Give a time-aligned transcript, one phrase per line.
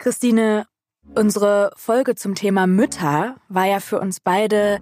[0.00, 0.66] Christine,
[1.14, 4.80] unsere Folge zum Thema Mütter war ja für uns beide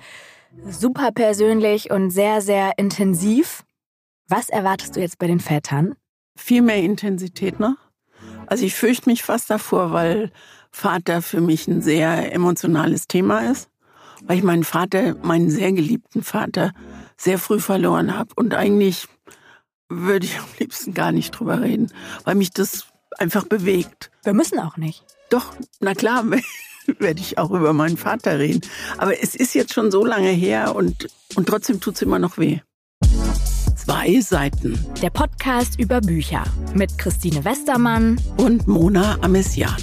[0.64, 3.64] super persönlich und sehr, sehr intensiv.
[4.28, 5.96] Was erwartest du jetzt bei den Vätern?
[6.36, 7.74] Viel mehr Intensität noch.
[8.46, 10.30] Also ich fürchte mich fast davor, weil
[10.70, 13.68] Vater für mich ein sehr emotionales Thema ist.
[14.22, 16.72] Weil ich meinen Vater, meinen sehr geliebten Vater,
[17.16, 18.30] sehr früh verloren habe.
[18.36, 19.08] Und eigentlich
[19.88, 21.90] würde ich am liebsten gar nicht drüber reden,
[22.22, 24.10] weil mich das einfach bewegt.
[24.24, 25.04] Wir müssen auch nicht.
[25.30, 26.24] Doch, na klar,
[26.98, 28.62] werde ich auch über meinen Vater reden.
[28.96, 32.38] Aber es ist jetzt schon so lange her und, und trotzdem tut es immer noch
[32.38, 32.60] weh.
[33.76, 34.78] Zwei Seiten.
[35.00, 36.44] Der Podcast über Bücher
[36.74, 39.76] mit Christine Westermann und Mona Amessian.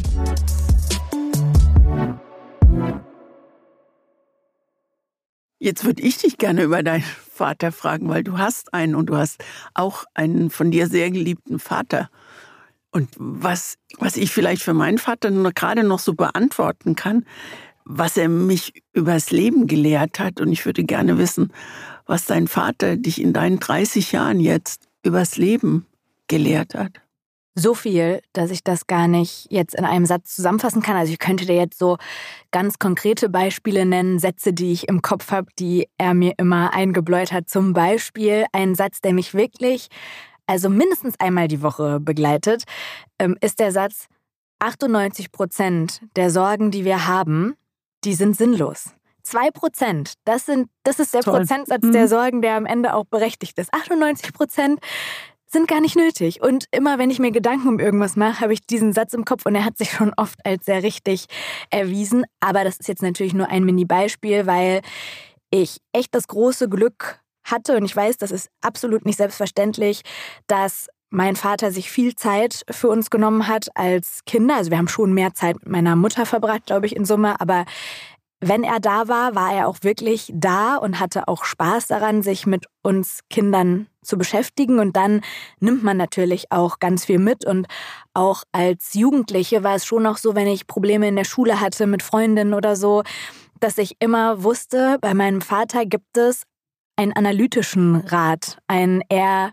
[5.57, 9.17] Jetzt würde ich dich gerne über deinen Vater fragen, weil du hast einen und du
[9.17, 12.09] hast auch einen von dir sehr geliebten Vater.
[12.95, 17.25] Und was, was ich vielleicht für meinen Vater nur gerade noch so beantworten kann,
[17.83, 20.39] was er mich übers Leben gelehrt hat.
[20.39, 21.51] Und ich würde gerne wissen,
[22.05, 25.85] was dein Vater dich in deinen 30 Jahren jetzt übers Leben
[26.29, 27.01] gelehrt hat.
[27.53, 30.95] So viel, dass ich das gar nicht jetzt in einem Satz zusammenfassen kann.
[30.95, 31.97] Also ich könnte dir jetzt so
[32.51, 37.33] ganz konkrete Beispiele nennen, Sätze, die ich im Kopf habe, die er mir immer eingebläut
[37.33, 37.49] hat.
[37.49, 39.89] Zum Beispiel ein Satz, der mich wirklich
[40.47, 42.63] also mindestens einmal die Woche begleitet,
[43.19, 44.07] ähm, ist der Satz,
[44.59, 47.55] 98 Prozent der Sorgen, die wir haben,
[48.03, 48.91] die sind sinnlos.
[49.23, 50.45] Zwei Prozent, das,
[50.83, 51.39] das ist der Toll.
[51.39, 51.91] Prozentsatz mhm.
[51.91, 53.73] der Sorgen, der am Ende auch berechtigt ist.
[53.73, 54.79] 98 Prozent
[55.47, 56.41] sind gar nicht nötig.
[56.41, 59.45] Und immer wenn ich mir Gedanken um irgendwas mache, habe ich diesen Satz im Kopf
[59.45, 61.25] und er hat sich schon oft als sehr richtig
[61.71, 62.25] erwiesen.
[62.39, 64.81] Aber das ist jetzt natürlich nur ein Mini-Beispiel, weil
[65.49, 67.77] ich echt das große Glück hatte.
[67.77, 70.01] Und ich weiß, das ist absolut nicht selbstverständlich,
[70.47, 74.57] dass mein Vater sich viel Zeit für uns genommen hat als Kinder.
[74.57, 77.39] Also wir haben schon mehr Zeit mit meiner Mutter verbracht, glaube ich, in Summe.
[77.39, 77.65] Aber
[78.41, 82.45] wenn er da war, war er auch wirklich da und hatte auch Spaß daran, sich
[82.45, 84.79] mit uns Kindern zu beschäftigen.
[84.79, 85.21] Und dann
[85.59, 87.45] nimmt man natürlich auch ganz viel mit.
[87.45, 87.67] Und
[88.13, 91.87] auch als Jugendliche war es schon noch so, wenn ich Probleme in der Schule hatte
[91.87, 93.03] mit Freundinnen oder so,
[93.59, 96.43] dass ich immer wusste, bei meinem Vater gibt es
[96.95, 99.51] einen analytischen Rat, einen eher,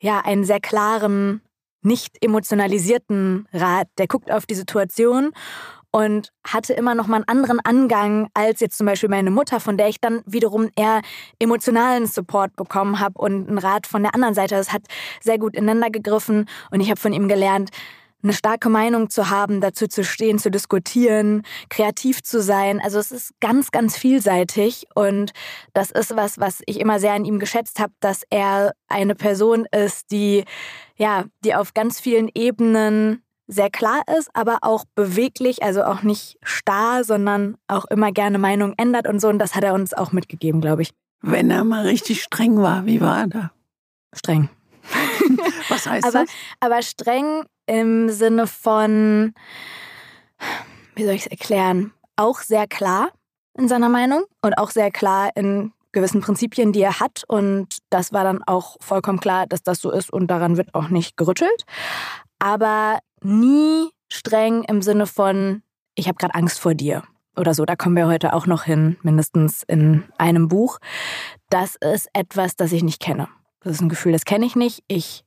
[0.00, 1.42] ja, einen sehr klaren,
[1.82, 3.88] nicht emotionalisierten Rat.
[3.98, 5.32] Der guckt auf die Situation
[5.96, 9.78] und hatte immer noch mal einen anderen Angang als jetzt zum Beispiel meine Mutter, von
[9.78, 11.00] der ich dann wiederum eher
[11.38, 14.56] emotionalen Support bekommen habe und einen Rat von der anderen Seite.
[14.56, 14.82] Das hat
[15.22, 17.70] sehr gut ineinander gegriffen und ich habe von ihm gelernt,
[18.22, 22.80] eine starke Meinung zu haben, dazu zu stehen, zu diskutieren, kreativ zu sein.
[22.82, 25.32] Also es ist ganz, ganz vielseitig und
[25.74, 29.66] das ist was, was ich immer sehr an ihm geschätzt habe, dass er eine Person
[29.70, 30.44] ist, die
[30.96, 36.36] ja, die auf ganz vielen Ebenen sehr klar ist, aber auch beweglich, also auch nicht
[36.42, 39.28] starr, sondern auch immer gerne Meinung ändert und so.
[39.28, 40.90] Und das hat er uns auch mitgegeben, glaube ich.
[41.22, 43.50] Wenn er mal richtig streng war, wie war er da?
[44.12, 44.48] Streng.
[45.68, 46.30] Was heißt aber, das?
[46.60, 49.34] Aber streng im Sinne von,
[50.94, 53.10] wie soll ich es erklären, auch sehr klar
[53.58, 57.24] in seiner Meinung und auch sehr klar in gewissen Prinzipien, die er hat.
[57.26, 60.88] Und das war dann auch vollkommen klar, dass das so ist und daran wird auch
[60.88, 61.64] nicht gerüttelt.
[62.38, 65.62] Aber nie streng im Sinne von,
[65.94, 67.02] ich habe gerade Angst vor dir
[67.36, 67.64] oder so.
[67.64, 70.78] Da kommen wir heute auch noch hin, mindestens in einem Buch.
[71.50, 73.28] Das ist etwas, das ich nicht kenne.
[73.60, 74.84] Das ist ein Gefühl, das kenne ich nicht.
[74.88, 75.24] Ich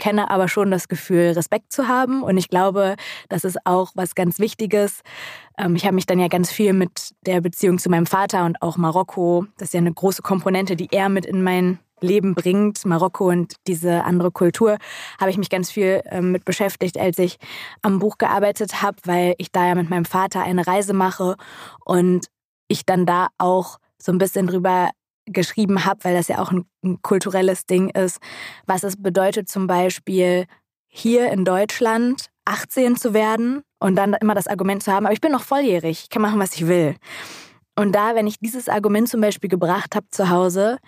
[0.00, 2.24] kenne aber schon das Gefühl, Respekt zu haben.
[2.24, 2.96] Und ich glaube,
[3.28, 5.02] das ist auch was ganz Wichtiges.
[5.56, 8.60] Ähm, ich habe mich dann ja ganz viel mit der Beziehung zu meinem Vater und
[8.62, 12.84] auch Marokko, das ist ja eine große Komponente, die er mit in mein Leben bringt,
[12.86, 14.78] Marokko und diese andere Kultur,
[15.20, 17.38] habe ich mich ganz viel ähm, mit beschäftigt, als ich
[17.82, 21.36] am Buch gearbeitet habe, weil ich da ja mit meinem Vater eine Reise mache
[21.84, 22.26] und
[22.68, 24.90] ich dann da auch so ein bisschen drüber
[25.26, 28.18] geschrieben habe, weil das ja auch ein, ein kulturelles Ding ist,
[28.66, 30.46] was es bedeutet zum Beispiel
[30.88, 35.20] hier in Deutschland 18 zu werden und dann immer das Argument zu haben, aber ich
[35.20, 36.96] bin noch volljährig, ich kann machen, was ich will.
[37.76, 40.78] Und da, wenn ich dieses Argument zum Beispiel gebracht habe zu Hause,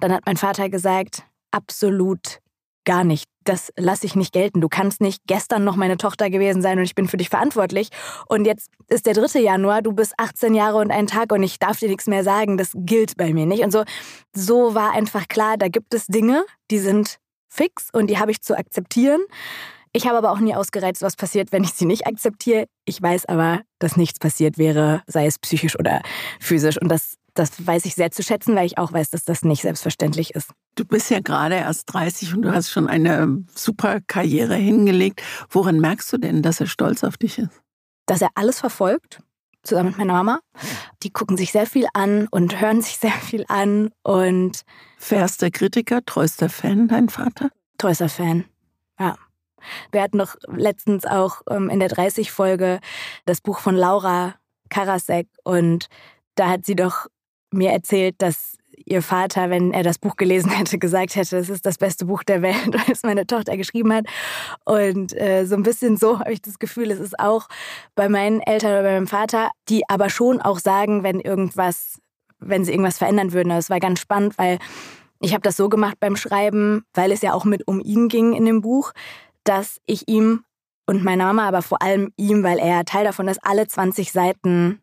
[0.00, 2.40] dann hat mein Vater gesagt, absolut
[2.84, 3.28] gar nicht.
[3.48, 4.60] Das lasse ich nicht gelten.
[4.60, 7.88] Du kannst nicht gestern noch meine Tochter gewesen sein und ich bin für dich verantwortlich.
[8.26, 9.40] Und jetzt ist der 3.
[9.40, 12.58] Januar, du bist 18 Jahre und ein Tag und ich darf dir nichts mehr sagen.
[12.58, 13.64] Das gilt bei mir nicht.
[13.64, 13.84] Und so,
[14.34, 17.16] so war einfach klar, da gibt es Dinge, die sind
[17.48, 19.22] fix und die habe ich zu akzeptieren.
[19.94, 22.66] Ich habe aber auch nie ausgereizt, was passiert, wenn ich sie nicht akzeptiere.
[22.84, 26.02] Ich weiß aber, dass nichts passiert wäre, sei es psychisch oder
[26.38, 26.76] physisch.
[26.80, 29.62] Und das das weiß ich sehr zu schätzen, weil ich auch weiß, dass das nicht
[29.62, 30.50] selbstverständlich ist.
[30.74, 35.22] Du bist ja gerade erst 30 und du hast schon eine super Karriere hingelegt.
[35.50, 37.62] Woran merkst du denn, dass er stolz auf dich ist?
[38.08, 39.22] dass er alles verfolgt,
[39.62, 40.40] zusammen mit meiner Mama.
[41.02, 44.62] Die gucken sich sehr viel an und hören sich sehr viel an und.
[44.98, 47.50] Fährster Kritiker, treuster Fan, dein Vater?
[47.76, 48.44] Treuster Fan,
[48.98, 49.16] ja.
[49.92, 52.80] Wir hatten noch letztens auch ähm, in der 30-Folge
[53.26, 54.36] das Buch von Laura
[54.70, 55.88] Karasek und
[56.36, 57.06] da hat sie doch
[57.50, 61.66] mir erzählt, dass ihr Vater, wenn er das Buch gelesen hätte, gesagt hätte, es ist
[61.66, 64.06] das beste Buch der Welt, das meine Tochter geschrieben hat.
[64.64, 67.48] Und äh, so ein bisschen so habe ich das Gefühl, es ist auch
[67.94, 72.00] bei meinen Eltern oder bei meinem Vater, die aber schon auch sagen, wenn irgendwas,
[72.38, 73.50] wenn sie irgendwas verändern würden.
[73.50, 74.58] Das war ganz spannend, weil
[75.20, 78.34] ich habe das so gemacht beim Schreiben, weil es ja auch mit um ihn ging
[78.34, 78.92] in dem Buch,
[79.44, 80.44] dass ich ihm
[80.86, 84.80] und meiner Mama, aber vor allem ihm, weil er Teil davon ist, alle 20 Seiten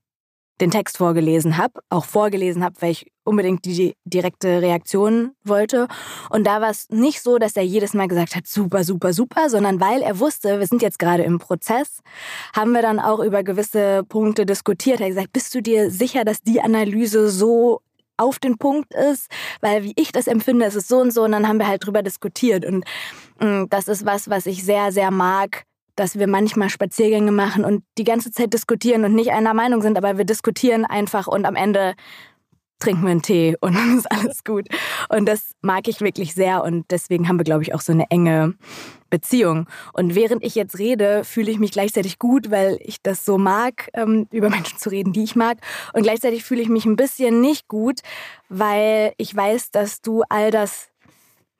[0.61, 5.87] den Text vorgelesen habe, auch vorgelesen habe, weil ich unbedingt die direkte Reaktion wollte.
[6.29, 9.49] Und da war es nicht so, dass er jedes Mal gesagt hat, super, super, super,
[9.49, 11.99] sondern weil er wusste, wir sind jetzt gerade im Prozess,
[12.55, 14.99] haben wir dann auch über gewisse Punkte diskutiert.
[14.99, 17.81] Er hat gesagt, bist du dir sicher, dass die Analyse so
[18.17, 19.27] auf den Punkt ist,
[19.59, 21.85] weil wie ich das empfinde, ist es so und so und dann haben wir halt
[21.85, 22.85] drüber diskutiert und
[23.41, 27.83] mm, das ist was, was ich sehr, sehr mag, dass wir manchmal Spaziergänge machen und
[27.97, 31.55] die ganze Zeit diskutieren und nicht einer Meinung sind, aber wir diskutieren einfach und am
[31.55, 31.95] Ende
[32.79, 34.67] trinken wir einen Tee und dann ist alles gut.
[35.09, 38.09] Und das mag ich wirklich sehr und deswegen haben wir, glaube ich, auch so eine
[38.09, 38.55] enge
[39.09, 39.67] Beziehung.
[39.93, 43.89] Und während ich jetzt rede, fühle ich mich gleichzeitig gut, weil ich das so mag,
[43.93, 45.57] ähm, über Menschen zu reden, die ich mag.
[45.93, 48.01] Und gleichzeitig fühle ich mich ein bisschen nicht gut,
[48.49, 50.89] weil ich weiß, dass du all das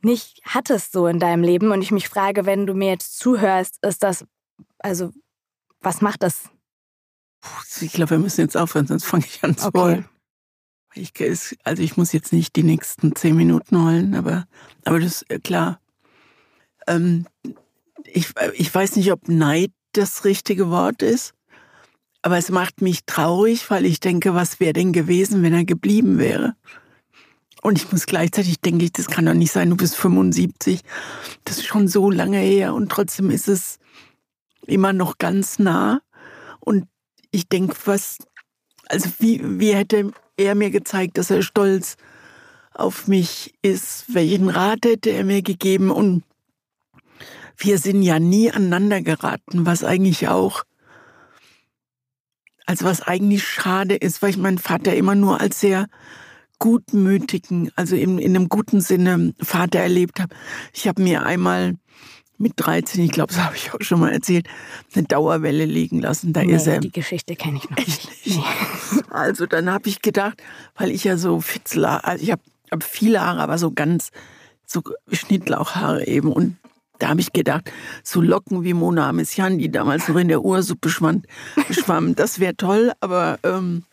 [0.05, 1.71] nicht hattest so in deinem Leben.
[1.71, 4.25] Und ich mich frage, wenn du mir jetzt zuhörst, ist das,
[4.79, 5.11] also,
[5.81, 6.43] was macht das?
[7.81, 9.79] Ich glaube, wir müssen jetzt aufhören, sonst fange ich an zu okay.
[9.79, 10.09] heulen.
[10.93, 11.11] Ich,
[11.65, 14.47] also ich muss jetzt nicht die nächsten zehn Minuten heulen, aber,
[14.85, 15.81] aber das ist äh, klar.
[16.87, 17.27] Ähm,
[18.05, 21.33] ich, ich weiß nicht, ob Neid das richtige Wort ist,
[22.21, 26.17] aber es macht mich traurig, weil ich denke, was wäre denn gewesen, wenn er geblieben
[26.17, 26.55] wäre?
[27.65, 30.81] Und ich muss gleichzeitig denke ich, das kann doch nicht sein, du bist 75.
[31.45, 33.79] Das ist schon so lange her und trotzdem ist es
[34.67, 35.99] immer noch ganz nah.
[36.59, 36.87] Und
[37.31, 38.19] ich denke, was,
[38.87, 41.97] also wie, wie hätte er mir gezeigt, dass er stolz
[42.71, 44.13] auf mich ist?
[44.13, 45.89] Welchen Rat hätte er mir gegeben?
[45.89, 46.23] Und
[47.57, 50.65] wir sind ja nie aneinander geraten, was eigentlich auch,
[52.67, 55.87] also was eigentlich schade ist, weil ich meinen Vater immer nur als sehr
[56.59, 60.35] gutmütigen, also in, in einem guten Sinne Vater erlebt habe.
[60.73, 61.75] Ich habe mir einmal
[62.37, 64.47] mit 13, ich glaube, das habe ich auch schon mal erzählt,
[64.93, 66.33] eine Dauerwelle liegen lassen.
[66.33, 66.79] Da nee, ist er.
[66.79, 68.25] Die Geschichte kenne ich noch nicht.
[68.25, 68.39] nicht.
[69.09, 70.43] Also dann habe ich gedacht,
[70.75, 74.09] weil ich ja so Fitzler, also ich habe hab viele Haare, aber so ganz
[74.65, 76.57] so Schnittlauchhaare eben und
[76.99, 77.71] da habe ich gedacht,
[78.03, 81.25] so Locken wie Mona Amessian, die damals noch in der Ursuppe schwammen,
[82.15, 83.83] das wäre toll, aber ähm,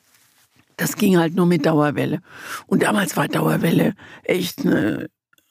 [0.83, 2.21] das ging halt nur mit Dauerwelle.
[2.67, 3.95] Und damals war Dauerwelle
[4.25, 5.09] echt eine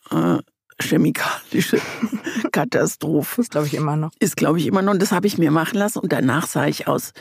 [0.10, 0.38] äh,
[0.82, 1.80] chemikalische
[2.52, 3.40] Katastrophe.
[3.40, 4.12] Ist, glaube ich, immer noch.
[4.20, 4.92] Ist, glaube ich, immer noch.
[4.92, 6.00] Und das habe ich mir machen lassen.
[6.00, 7.14] Und danach sah ich aus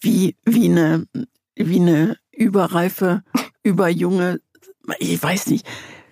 [0.00, 1.06] wie, wie, eine,
[1.56, 3.22] wie eine überreife,
[3.62, 4.40] überjunge,
[4.98, 5.66] ich weiß nicht,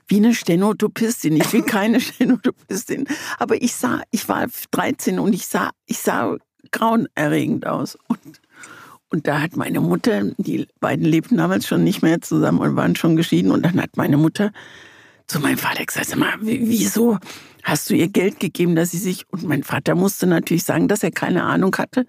[0.08, 1.37] wie eine Stenotopistin.
[1.37, 3.08] Ich will keine Stenotopistin.
[3.38, 6.37] Aber ich sah, ich war 13 und ich sah, ich sah
[6.70, 7.97] grauenerregend aus.
[8.08, 8.43] Und
[9.11, 12.96] und da hat meine Mutter, die beiden lebten damals schon nicht mehr zusammen und waren
[12.96, 13.53] schon geschieden.
[13.53, 14.53] Und dann hat meine Mutter
[15.27, 17.19] zu meinem Vater gesagt, sag mal, wieso
[17.63, 19.25] hast du ihr Geld gegeben, dass sie sich...
[19.31, 22.06] Und mein Vater musste natürlich sagen, dass er keine Ahnung hatte,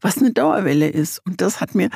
[0.00, 1.20] was eine Dauerwelle ist.
[1.26, 1.90] Und das hat mir,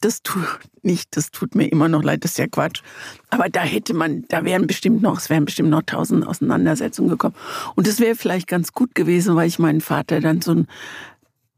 [0.00, 0.44] das tut
[0.82, 2.82] nicht, das tut mir immer noch leid, das ist ja Quatsch.
[3.30, 7.34] Aber da hätte man, da wären bestimmt noch, es wären bestimmt noch tausend Auseinandersetzungen gekommen.
[7.74, 10.68] Und das wäre vielleicht ganz gut gewesen, weil ich meinen Vater dann so ein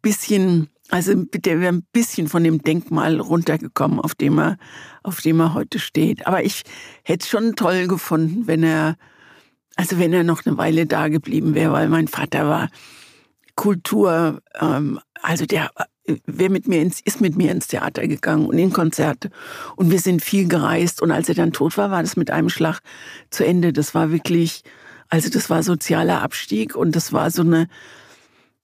[0.00, 4.56] bisschen also der wäre ein bisschen von dem Denkmal runtergekommen, auf dem er,
[5.02, 6.26] auf dem er heute steht.
[6.26, 6.62] Aber ich
[7.04, 8.96] hätte es schon toll gefunden, wenn er,
[9.76, 12.70] also wenn er noch eine Weile da geblieben wäre, weil mein Vater war
[13.54, 15.70] Kultur, ähm, also der
[16.26, 19.30] wer mit mir ins, ist mit mir ins Theater gegangen und in Konzerte.
[19.76, 21.02] Und wir sind viel gereist.
[21.02, 22.80] Und als er dann tot war, war das mit einem Schlag
[23.30, 23.72] zu Ende.
[23.72, 24.62] Das war wirklich,
[25.08, 27.68] also das war sozialer Abstieg und das war so eine,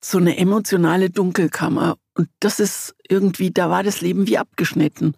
[0.01, 1.97] so eine emotionale Dunkelkammer.
[2.17, 5.15] Und das ist irgendwie, da war das Leben wie abgeschnitten.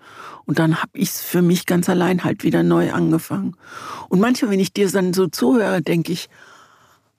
[0.46, 3.56] Und dann habe ich es für mich ganz allein halt wieder neu angefangen.
[4.08, 6.28] Und manchmal, wenn ich dir dann so zuhöre, denke ich,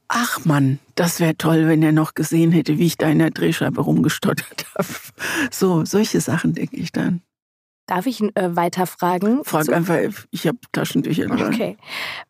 [0.07, 3.31] ach Mann, das wäre toll, wenn er noch gesehen hätte, wie ich da in der
[3.31, 4.87] Drehscheibe rumgestottert habe.
[5.51, 7.21] So, solche Sachen denke ich dann.
[7.85, 9.45] Darf ich äh, weiter fragen?
[9.45, 9.95] Frag einfach,
[10.29, 11.53] ich habe Taschentücher dran.
[11.53, 11.77] Okay.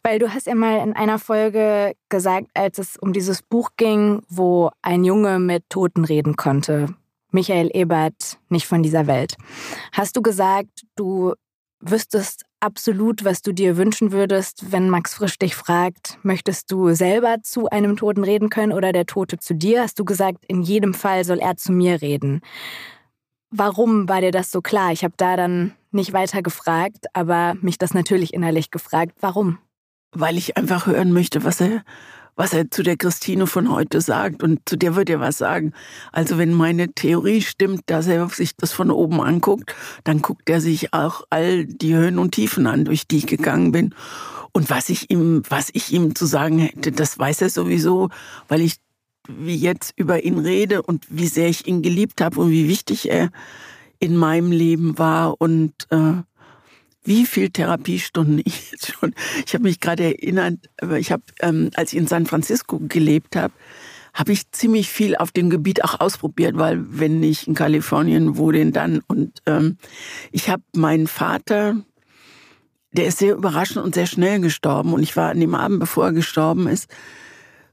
[0.03, 4.21] Weil du hast ja mal in einer Folge gesagt, als es um dieses Buch ging,
[4.29, 6.93] wo ein Junge mit Toten reden konnte,
[7.31, 9.35] Michael Ebert nicht von dieser Welt.
[9.91, 11.33] Hast du gesagt, du
[11.79, 17.37] wüsstest absolut, was du dir wünschen würdest, wenn Max Frisch dich fragt, möchtest du selber
[17.43, 19.83] zu einem Toten reden können oder der Tote zu dir?
[19.83, 22.41] Hast du gesagt, in jedem Fall soll er zu mir reden.
[23.49, 24.91] Warum war dir das so klar?
[24.91, 29.13] Ich habe da dann nicht weiter gefragt, aber mich das natürlich innerlich gefragt.
[29.21, 29.59] Warum?
[30.11, 31.83] Weil ich einfach hören möchte, was er
[32.37, 34.41] was er zu der Christine von heute sagt.
[34.43, 35.73] Und zu der wird er was sagen.
[36.13, 39.75] Also wenn meine Theorie stimmt, dass er sich das von oben anguckt,
[40.05, 43.73] dann guckt er sich auch all die Höhen und Tiefen an, durch die ich gegangen
[43.73, 43.93] bin.
[44.53, 48.09] Und was ich ihm, was ich ihm zu sagen hätte, das weiß er sowieso,
[48.47, 48.75] weil ich
[49.27, 53.09] wie jetzt über ihn rede und wie sehr ich ihn geliebt habe und wie wichtig
[53.09, 53.29] er
[53.99, 56.13] in meinem Leben war und äh,
[57.07, 59.15] wie viel Therapiestunden ich jetzt schon.
[59.45, 63.53] Ich habe mich gerade erinnert, ich habe, ähm, als ich in San Francisco gelebt habe,
[64.13, 68.51] habe ich ziemlich viel auf dem Gebiet auch ausprobiert, weil wenn ich in Kalifornien, wo
[68.51, 69.01] denn dann?
[69.07, 69.77] Und ähm,
[70.31, 71.77] ich habe meinen Vater,
[72.91, 74.93] der ist sehr überraschend und sehr schnell gestorben.
[74.93, 76.89] Und ich war an dem Abend, bevor er gestorben ist,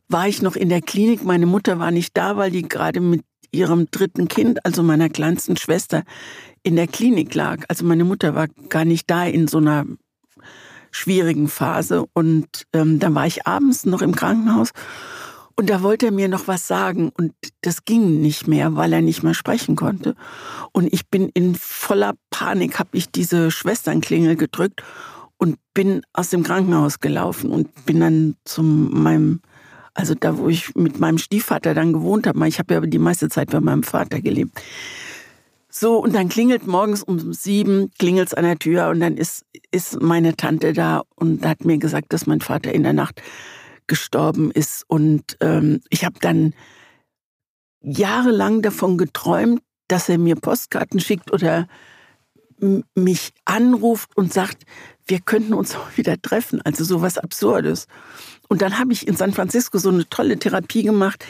[0.08, 1.24] war ich noch in der Klinik.
[1.24, 5.56] Meine Mutter war nicht da, weil die gerade mit ihrem dritten Kind, also meiner kleinsten
[5.56, 6.04] Schwester,
[6.64, 7.62] in der Klinik lag.
[7.68, 9.86] Also meine Mutter war gar nicht da in so einer
[10.90, 12.04] schwierigen Phase.
[12.12, 14.70] Und ähm, dann war ich abends noch im Krankenhaus
[15.56, 19.02] und da wollte er mir noch was sagen und das ging nicht mehr, weil er
[19.02, 20.16] nicht mehr sprechen konnte.
[20.72, 24.82] Und ich bin in voller Panik, habe ich diese Schwesternklingel gedrückt
[25.36, 29.40] und bin aus dem Krankenhaus gelaufen und bin dann zu meinem,
[29.94, 32.48] also da, wo ich mit meinem Stiefvater dann gewohnt habe.
[32.48, 34.60] Ich habe ja die meiste Zeit bei meinem Vater gelebt.
[35.76, 39.44] So, und dann klingelt morgens um sieben, klingelt es an der Tür und dann ist,
[39.72, 43.20] ist meine Tante da und hat mir gesagt, dass mein Vater in der Nacht
[43.88, 44.84] gestorben ist.
[44.86, 46.54] Und ähm, ich habe dann
[47.80, 51.66] jahrelang davon geträumt, dass er mir Postkarten schickt oder
[52.94, 54.62] mich anruft und sagt,
[55.08, 56.62] wir könnten uns auch wieder treffen.
[56.62, 57.88] Also sowas Absurdes.
[58.48, 61.24] Und dann habe ich in San Francisco so eine tolle Therapie gemacht,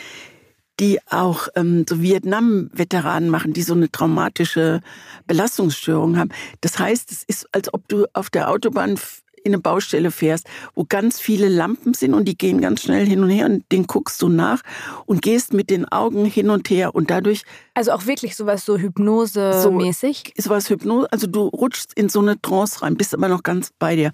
[0.81, 4.81] die auch ähm, so Vietnam-Veteranen machen, die so eine traumatische
[5.27, 6.31] Belastungsstörung haben.
[6.61, 8.99] Das heißt, es ist, als ob du auf der Autobahn
[9.45, 13.23] in eine Baustelle fährst, wo ganz viele Lampen sind und die gehen ganz schnell hin
[13.23, 14.63] und her und den guckst du nach
[15.07, 17.45] und gehst mit den Augen hin und her und dadurch.
[17.75, 20.33] Also auch wirklich sowas so Hypnose-mäßig?
[20.37, 23.71] So, sowas Hypnose, also du rutschst in so eine Trance rein, bist aber noch ganz
[23.79, 24.13] bei dir.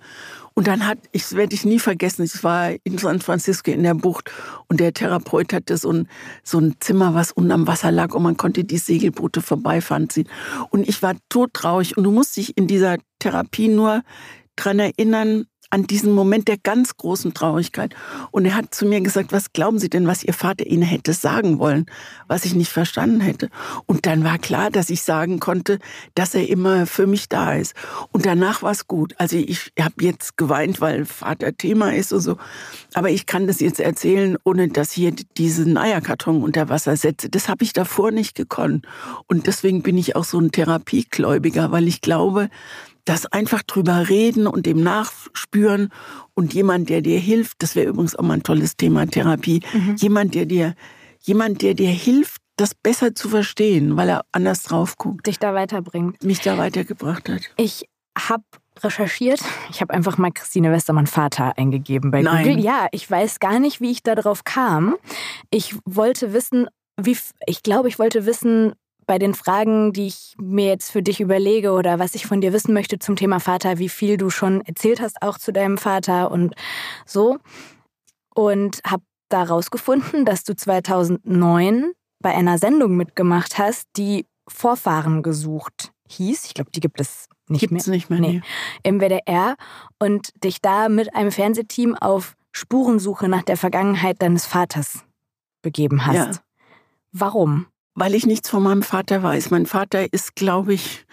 [0.54, 3.94] Und dann hat, ich werde ich nie vergessen, ich war in San Francisco in der
[3.94, 4.30] Bucht
[4.68, 6.08] und der Therapeut hatte so ein,
[6.42, 10.28] so ein Zimmer, was unten am Wasser lag und man konnte die Segelboote vorbeifahren ziehen.
[10.70, 14.02] Und ich war todtraurig und du musst dich in dieser Therapie nur
[14.57, 17.95] dran erinnern, an diesen Moment der ganz großen Traurigkeit.
[18.33, 21.12] Und er hat zu mir gesagt, was glauben Sie denn, was Ihr Vater Ihnen hätte
[21.12, 21.87] sagen wollen,
[22.26, 23.50] was ich nicht verstanden hätte.
[23.87, 25.78] Und dann war klar, dass ich sagen konnte,
[26.16, 27.75] dass er immer für mich da ist.
[28.11, 29.14] Und danach war es gut.
[29.19, 32.37] Also ich habe jetzt geweint, weil Vater Thema ist und so.
[32.95, 37.30] Aber ich kann das jetzt erzählen, ohne dass hier diesen Eierkarton unter Wasser setze.
[37.30, 38.87] Das habe ich davor nicht gekonnt.
[39.28, 42.50] Und deswegen bin ich auch so ein Therapiegläubiger, weil ich glaube,
[43.11, 45.93] das einfach drüber reden und dem nachspüren
[46.35, 49.97] und jemand, der dir hilft, das wäre übrigens auch mal ein tolles Thema Therapie, mhm.
[49.97, 50.76] jemand, der dir,
[51.19, 55.26] jemand, der dir hilft, das besser zu verstehen, weil er anders drauf guckt.
[55.26, 56.23] Dich da weiterbringt.
[56.23, 57.43] Mich da weitergebracht hat.
[57.57, 58.45] Ich habe
[58.79, 59.40] recherchiert.
[59.71, 62.47] Ich habe einfach mal Christine Westermann Vater eingegeben bei Nein.
[62.47, 62.62] Google.
[62.62, 64.95] Ja, ich weiß gar nicht, wie ich da drauf kam.
[65.50, 68.75] Ich wollte wissen, wie ich glaube, ich wollte wissen,
[69.11, 72.52] bei den Fragen, die ich mir jetzt für dich überlege oder was ich von dir
[72.52, 76.31] wissen möchte zum Thema Vater, wie viel du schon erzählt hast auch zu deinem Vater
[76.31, 76.55] und
[77.05, 77.38] so.
[78.33, 81.90] Und habe da rausgefunden, dass du 2009
[82.21, 86.45] bei einer Sendung mitgemacht hast, die Vorfahren gesucht hieß.
[86.45, 87.97] Ich glaube, die gibt es nicht Gibt's mehr.
[87.97, 88.21] nicht mehr.
[88.21, 88.43] Nee.
[88.85, 89.57] Im WDR
[89.99, 95.05] und dich da mit einem Fernsehteam auf Spurensuche nach der Vergangenheit deines Vaters
[95.62, 96.14] begeben hast.
[96.14, 96.43] Ja.
[97.11, 97.67] Warum?
[97.94, 99.50] Weil ich nichts von meinem Vater weiß.
[99.50, 101.04] Mein Vater ist, glaube ich,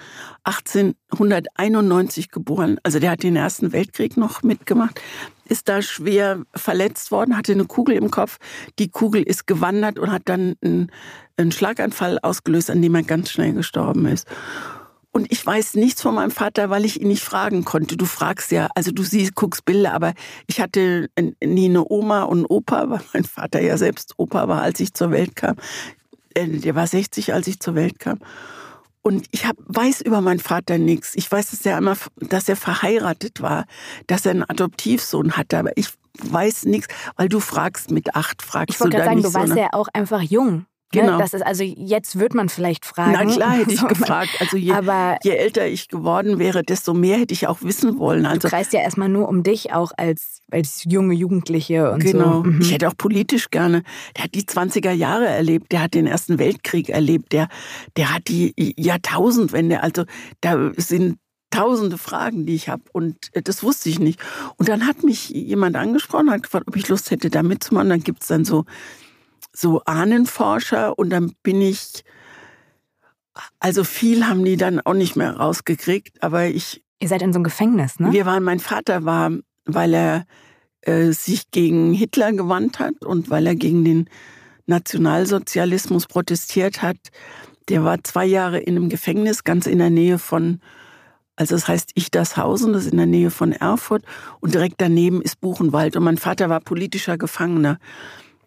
[0.43, 2.79] 1891 geboren.
[2.83, 5.01] Also der hat den Ersten Weltkrieg noch mitgemacht,
[5.45, 8.37] ist da schwer verletzt worden, hatte eine Kugel im Kopf.
[8.79, 10.91] Die Kugel ist gewandert und hat dann einen,
[11.35, 14.27] einen Schlaganfall ausgelöst, an dem er ganz schnell gestorben ist.
[15.11, 17.97] Und ich weiß nichts von meinem Vater, weil ich ihn nicht fragen konnte.
[17.97, 20.13] Du fragst ja, also du siehst, guckst Bilder, aber
[20.45, 21.09] ich hatte
[21.43, 24.93] nie eine Oma und einen Opa, weil mein Vater ja selbst Opa war, als ich
[24.93, 25.55] zur Welt kam.
[26.45, 28.19] Der war 60, als ich zur Welt kam.
[29.01, 31.15] Und ich hab, weiß über meinen Vater nichts.
[31.15, 33.65] Ich weiß, dass er, einmal, dass er verheiratet war,
[34.05, 35.87] dass er einen Adoptivsohn hatte, aber ich
[36.19, 39.53] weiß nichts, weil du fragst mit acht, fragst ich du da sagen, nicht du warst
[39.53, 40.65] so ja auch einfach jung.
[40.93, 41.01] Ne?
[41.01, 41.17] Genau.
[41.17, 43.11] Das ist also jetzt wird man vielleicht fragen.
[43.13, 44.29] Na klar hätte ich gefragt.
[44.39, 48.25] Also je, aber je älter ich geworden wäre, desto mehr hätte ich auch wissen wollen.
[48.25, 52.43] Also du kreist ja erstmal nur um dich auch als als junge Jugendliche und genau.
[52.43, 52.43] so.
[52.43, 52.61] Mhm.
[52.61, 53.83] Ich hätte auch politisch gerne.
[54.15, 55.71] Der hat die 20er Jahre erlebt.
[55.73, 57.33] Der hat den Ersten Weltkrieg erlebt.
[57.33, 57.49] Der
[57.97, 59.83] der hat die Jahrtausendwende.
[59.83, 60.05] Also
[60.39, 61.17] da sind
[61.49, 64.19] tausende Fragen, die ich habe und äh, das wusste ich nicht.
[64.57, 67.89] Und dann hat mich jemand angesprochen, hat gefragt, ob ich Lust hätte, da mitzumachen.
[67.89, 68.65] Dann gibt es dann so
[69.57, 72.03] so Ahnenforscher und dann bin ich,
[73.59, 76.83] also viel haben die dann auch nicht mehr rausgekriegt, aber ich.
[76.99, 78.11] Ihr seid in so einem Gefängnis, ne?
[78.11, 79.31] Wir waren, mein Vater war,
[79.65, 80.25] weil er
[80.81, 84.09] äh, sich gegen Hitler gewandt hat und weil er gegen den
[84.67, 86.97] Nationalsozialismus protestiert hat.
[87.69, 90.59] Der war zwei Jahre in einem Gefängnis, ganz in der Nähe von,
[91.35, 94.03] also das heißt Ichtershausen, das ist in der Nähe von Erfurt
[94.39, 95.95] und direkt daneben ist Buchenwald.
[95.95, 97.79] Und mein Vater war politischer Gefangener.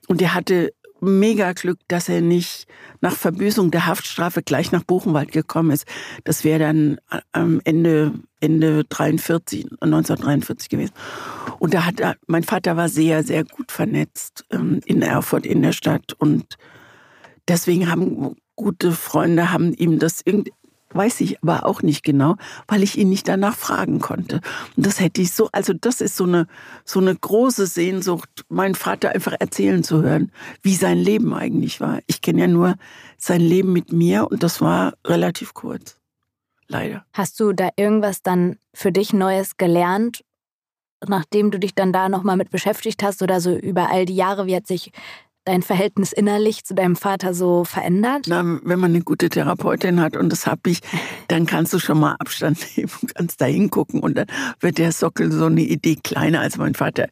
[0.08, 2.66] Und er hatte mega Glück, dass er nicht
[3.00, 5.86] nach Verbüßung der Haftstrafe gleich nach Buchenwald gekommen ist.
[6.24, 6.98] Das wäre dann
[7.32, 10.94] am Ende, Ende 43, 1943 gewesen.
[11.58, 15.62] Und da hat er, mein Vater war sehr, sehr gut vernetzt ähm, in Erfurt, in
[15.62, 16.14] der Stadt.
[16.18, 16.56] Und
[17.48, 20.52] deswegen haben gute Freunde haben ihm das irgendwie
[20.92, 24.40] weiß ich aber auch nicht genau, weil ich ihn nicht danach fragen konnte.
[24.76, 26.46] Und das hätte ich so, also das ist so eine,
[26.84, 30.32] so eine große Sehnsucht, meinen Vater einfach erzählen zu hören,
[30.62, 32.00] wie sein Leben eigentlich war.
[32.06, 32.76] Ich kenne ja nur
[33.18, 35.96] sein Leben mit mir und das war relativ kurz.
[36.66, 37.04] Leider.
[37.12, 40.24] Hast du da irgendwas dann für dich Neues gelernt,
[41.06, 44.46] nachdem du dich dann da nochmal mit beschäftigt hast oder so über all die Jahre,
[44.46, 44.92] wie hat sich
[45.44, 48.26] dein Verhältnis innerlich zu deinem Vater so verändert?
[48.28, 50.80] Na, wenn man eine gute Therapeutin hat und das habe ich,
[51.28, 54.26] dann kannst du schon mal Abstand nehmen kannst da hingucken und dann
[54.60, 57.08] wird der Sockel so eine Idee kleiner als mein Vater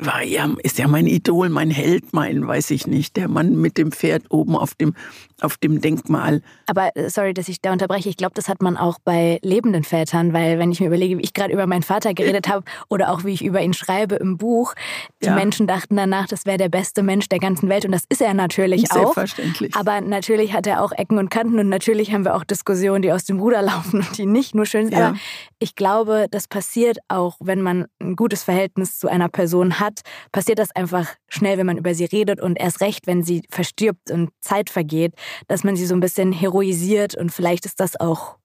[0.00, 3.78] war ja, ist ja mein Idol, mein Held, mein, weiß ich nicht, der Mann mit
[3.78, 4.94] dem Pferd oben auf dem,
[5.40, 6.42] auf dem Denkmal.
[6.66, 8.08] Aber äh, sorry, dass ich da unterbreche.
[8.08, 11.22] Ich glaube, das hat man auch bei lebenden Vätern, weil wenn ich mir überlege, wie
[11.22, 14.36] ich gerade über meinen Vater geredet habe oder auch wie ich über ihn schreibe im
[14.36, 14.74] Buch,
[15.22, 15.34] die ja.
[15.34, 18.34] Menschen dachten danach, das wäre der beste Mensch der ganzen Welt und das ist er
[18.34, 19.14] natürlich auch.
[19.14, 19.76] Selbstverständlich.
[19.76, 23.12] Aber natürlich hat er auch Ecken und Kanten und natürlich haben wir auch Diskussionen, die
[23.12, 24.98] aus dem Ruder laufen und die nicht nur schön sind.
[24.98, 25.08] Ja.
[25.08, 25.18] Aber
[25.60, 29.83] ich glaube, das passiert auch, wenn man ein gutes Verhältnis zu einer Person hat,
[30.32, 34.10] passiert das einfach schnell, wenn man über sie redet und erst recht, wenn sie verstirbt
[34.10, 35.14] und Zeit vergeht,
[35.48, 38.36] dass man sie so ein bisschen heroisiert und vielleicht ist das auch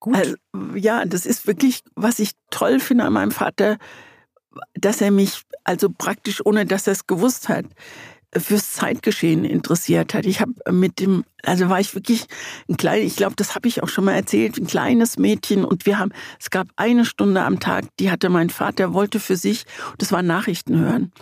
[0.00, 0.16] gut.
[0.16, 0.36] Also,
[0.74, 3.78] ja, das ist wirklich, was ich toll finde an meinem Vater,
[4.74, 7.66] dass er mich also praktisch, ohne dass er es gewusst hat,
[8.36, 10.26] fürs Zeitgeschehen interessiert hat.
[10.26, 12.26] Ich habe mit dem, also war ich wirklich
[12.68, 15.86] ein kleines, ich glaube, das habe ich auch schon mal erzählt, ein kleines Mädchen und
[15.86, 19.64] wir haben, es gab eine Stunde am Tag, die hatte mein Vater, wollte für sich,
[19.96, 21.12] das war Nachrichten hören.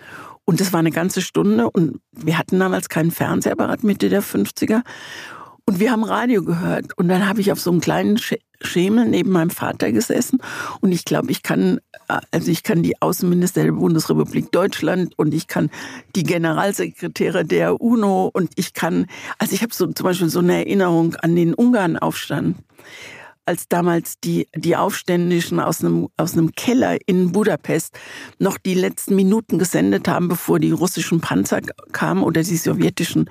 [0.44, 4.82] Und das war eine ganze Stunde und wir hatten damals keinen Fernsehapparat Mitte der 50er.
[5.68, 6.96] Und wir haben Radio gehört.
[6.96, 8.18] Und dann habe ich auf so einem kleinen
[8.60, 10.40] Schemel neben meinem Vater gesessen.
[10.80, 11.80] Und ich glaube, ich kann,
[12.30, 15.70] also ich kann die Außenminister der Bundesrepublik Deutschland und ich kann
[16.14, 19.06] die Generalsekretäre der UNO und ich kann,
[19.38, 22.56] also ich habe so zum Beispiel so eine Erinnerung an den Ungarnaufstand
[23.46, 27.98] als damals die, die Aufständischen aus einem, aus einem Keller in Budapest
[28.38, 31.60] noch die letzten Minuten gesendet haben, bevor die russischen Panzer
[31.92, 33.30] kamen oder die sowjetischen,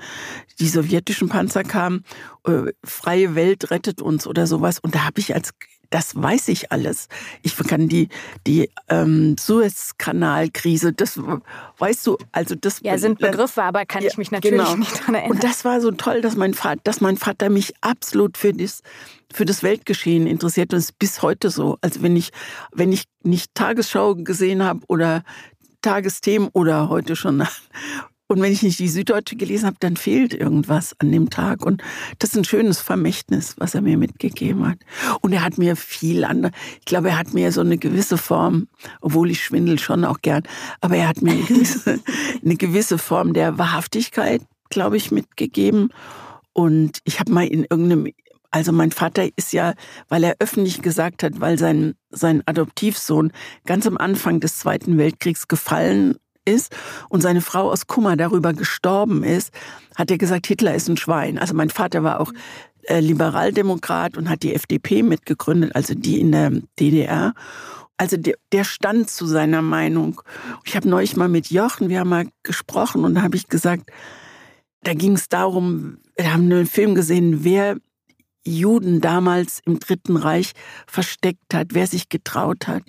[0.58, 2.04] die sowjetischen Panzer kamen,
[2.46, 4.78] äh, freie Welt rettet uns oder sowas.
[4.78, 5.52] Und da habe ich als
[5.90, 7.08] das weiß ich alles.
[7.42, 8.08] Ich kann die,
[8.46, 11.18] die ähm, Suezkanalkrise, das
[11.78, 12.80] weißt du, also das.
[12.82, 14.76] Ja, sind Begriffe, aber kann ja, ich mich natürlich genau.
[14.76, 15.32] nicht daran erinnern.
[15.32, 18.82] Und das war so toll, dass mein Vater, dass mein Vater mich absolut für das,
[19.32, 21.78] für das Weltgeschehen interessiert und ist bis heute so.
[21.80, 22.30] Also wenn ich,
[22.72, 25.22] wenn ich nicht Tagesschau gesehen habe oder
[25.82, 27.46] Tagesthemen oder heute schon
[28.28, 31.64] und wenn ich nicht die Süddeutsche gelesen habe, dann fehlt irgendwas an dem Tag.
[31.64, 31.82] Und
[32.18, 34.78] das ist ein schönes Vermächtnis, was er mir mitgegeben hat.
[35.20, 38.66] Und er hat mir viel andere, ich glaube, er hat mir so eine gewisse Form,
[39.00, 40.42] obwohl ich schwindel schon auch gern,
[40.80, 42.00] aber er hat mir eine gewisse,
[42.44, 45.90] eine gewisse Form der Wahrhaftigkeit, glaube ich, mitgegeben.
[46.52, 48.08] Und ich habe mal in irgendeinem
[48.52, 49.74] also mein Vater ist ja,
[50.08, 53.32] weil er öffentlich gesagt hat, weil sein, sein Adoptivsohn
[53.66, 56.74] ganz am Anfang des Zweiten Weltkriegs gefallen ist
[57.08, 59.52] und seine Frau aus Kummer darüber gestorben ist,
[59.94, 61.38] hat er gesagt, Hitler ist ein Schwein.
[61.38, 62.32] Also mein Vater war auch
[62.84, 67.34] äh, Liberaldemokrat und hat die FDP mitgegründet, also die in der DDR.
[67.96, 70.20] Also der, der stand zu seiner Meinung.
[70.64, 73.90] Ich habe neulich mal mit Jochen, wir haben mal gesprochen und da habe ich gesagt,
[74.82, 77.76] da ging es darum, wir haben einen Film gesehen, wer
[78.46, 80.52] Juden damals im Dritten Reich
[80.86, 82.84] versteckt hat, wer sich getraut hat.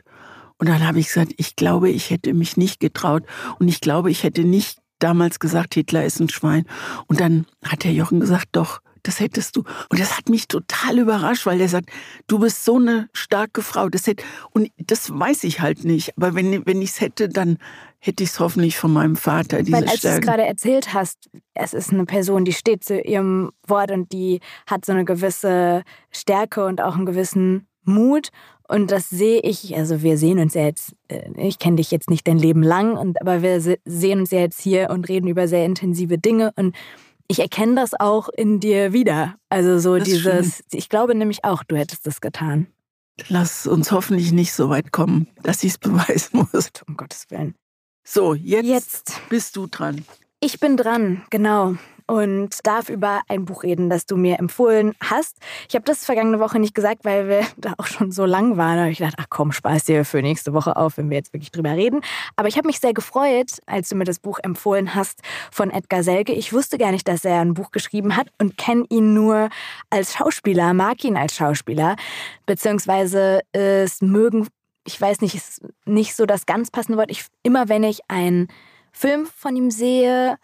[0.58, 3.24] Und dann habe ich gesagt, ich glaube, ich hätte mich nicht getraut
[3.60, 6.66] und ich glaube, ich hätte nicht damals gesagt, Hitler ist ein Schwein.
[7.08, 9.64] Und dann hat der Jochen gesagt, doch, das hättest du.
[9.90, 11.90] Und das hat mich total überrascht, weil der sagt,
[12.28, 13.90] du bist so eine starke Frau.
[13.90, 16.18] Das hätte, und das weiß ich halt nicht.
[16.18, 17.58] Aber wenn, wenn ich es hätte, dann
[18.00, 19.64] hätte ich es hoffentlich von meinem Vater.
[19.64, 23.00] Diese weil als du es gerade erzählt hast, es ist eine Person, die steht zu
[23.00, 28.30] ihrem Wort und die hat so eine gewisse Stärke und auch einen gewissen Mut.
[28.68, 32.10] Und das sehe ich, also wir sehen uns ja jetzt, äh, ich kenne dich jetzt
[32.10, 35.48] nicht dein Leben lang, und, aber wir sehen uns ja jetzt hier und reden über
[35.48, 36.52] sehr intensive Dinge.
[36.56, 36.76] Und
[37.28, 39.36] ich erkenne das auch in dir wieder.
[39.50, 42.68] Also so das dieses, ich glaube nämlich auch, du hättest das getan.
[43.30, 46.70] Lass uns hoffentlich nicht so weit kommen, dass ich es beweisen muss.
[46.88, 47.56] Um Gottes Willen.
[48.04, 50.06] So, jetzt, jetzt bist du dran.
[50.40, 51.76] Ich bin dran, genau
[52.08, 55.38] und darf über ein Buch reden, das du mir empfohlen hast.
[55.70, 58.76] Ich habe das vergangene Woche nicht gesagt, weil wir da auch schon so lang waren.
[58.78, 61.34] Da habe ich gedacht, ach komm, spaß dir für nächste Woche auf, wenn wir jetzt
[61.34, 62.02] wirklich drüber reden.
[62.36, 66.04] Aber ich habe mich sehr gefreut, als du mir das Buch empfohlen hast von Edgar
[66.04, 66.34] Selge.
[66.34, 69.50] Ich wusste gar nicht, dass er ein Buch geschrieben hat und kenne ihn nur
[69.90, 71.96] als Schauspieler, mag ihn als Schauspieler,
[72.46, 74.48] beziehungsweise es mögen
[74.88, 77.12] ich weiß nicht, ist nicht so das ganz passende Wort.
[77.12, 78.48] Ich, immer wenn ich einen
[78.94, 80.38] Film von ihm sehe,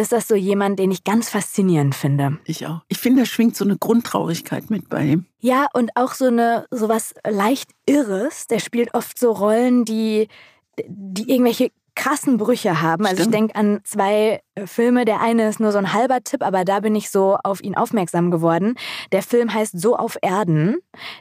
[0.00, 2.38] ist das so jemand, den ich ganz faszinierend finde.
[2.44, 2.80] Ich auch.
[2.88, 5.26] Ich finde, da schwingt so eine Grundtraurigkeit mit bei ihm.
[5.40, 8.46] Ja, und auch so eine so was leicht Irres.
[8.46, 10.28] Der spielt oft so Rollen, die,
[10.86, 13.04] die irgendwelche krassen Brüche haben.
[13.04, 13.34] Also Stimmt.
[13.34, 15.04] ich denke an zwei äh, Filme.
[15.04, 17.76] Der eine ist nur so ein halber Tipp, aber da bin ich so auf ihn
[17.76, 18.76] aufmerksam geworden.
[19.12, 20.76] Der Film heißt So auf Erden.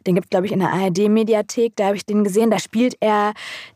[0.07, 1.75] Den gibt es, glaube ich, in der ARD-Mediathek.
[1.75, 2.51] Da habe ich den gesehen.
[2.51, 3.33] Da spielt er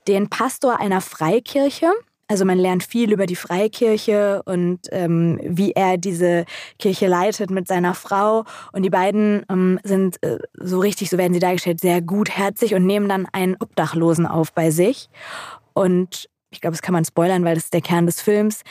[0.07, 1.91] den Pastor einer Freikirche.
[2.27, 6.45] Also man lernt viel über die Freikirche und ähm, wie er diese
[6.79, 8.45] Kirche leitet mit seiner Frau.
[8.71, 12.85] Und die beiden ähm, sind äh, so richtig, so werden sie dargestellt, sehr gutherzig und
[12.85, 15.09] nehmen dann einen Obdachlosen auf bei sich.
[15.73, 18.63] Und ich glaube, das kann man spoilern, weil das ist der Kern des Films.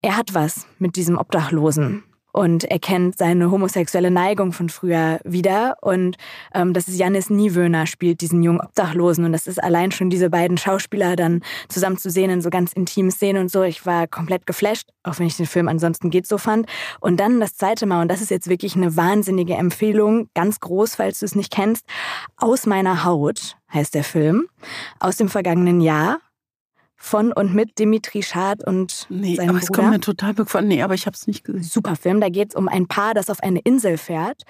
[0.00, 5.76] Er hat was mit diesem Obdachlosen und erkennt seine homosexuelle Neigung von früher wieder.
[5.80, 6.16] Und
[6.54, 9.24] ähm, das ist Janis Niewöhner, spielt diesen jungen Obdachlosen.
[9.24, 12.72] Und das ist allein schon diese beiden Schauspieler dann zusammen zu sehen in so ganz
[12.72, 13.62] intimen Szenen und so.
[13.62, 16.66] Ich war komplett geflasht, auch wenn ich den Film ansonsten geht so fand.
[17.00, 20.96] Und dann das zweite Mal, und das ist jetzt wirklich eine wahnsinnige Empfehlung, ganz groß,
[20.96, 21.86] falls du es nicht kennst,
[22.36, 24.48] Aus meiner Haut heißt der Film,
[24.98, 26.18] aus dem vergangenen Jahr
[27.02, 29.72] von und mit Dimitri Schad und nee, seinem aber Bruder.
[29.72, 30.68] Es kommt mir total bekannt.
[30.68, 31.64] Nee, aber ich habe es nicht gesehen.
[31.64, 32.20] Super Film.
[32.20, 34.44] Da geht es um ein Paar, das auf eine Insel fährt.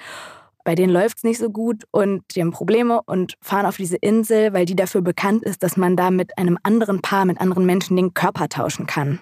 [0.62, 3.96] Bei denen läuft es nicht so gut und die haben Probleme und fahren auf diese
[3.96, 7.64] Insel, weil die dafür bekannt ist, dass man da mit einem anderen Paar, mit anderen
[7.64, 9.18] Menschen den Körper tauschen kann.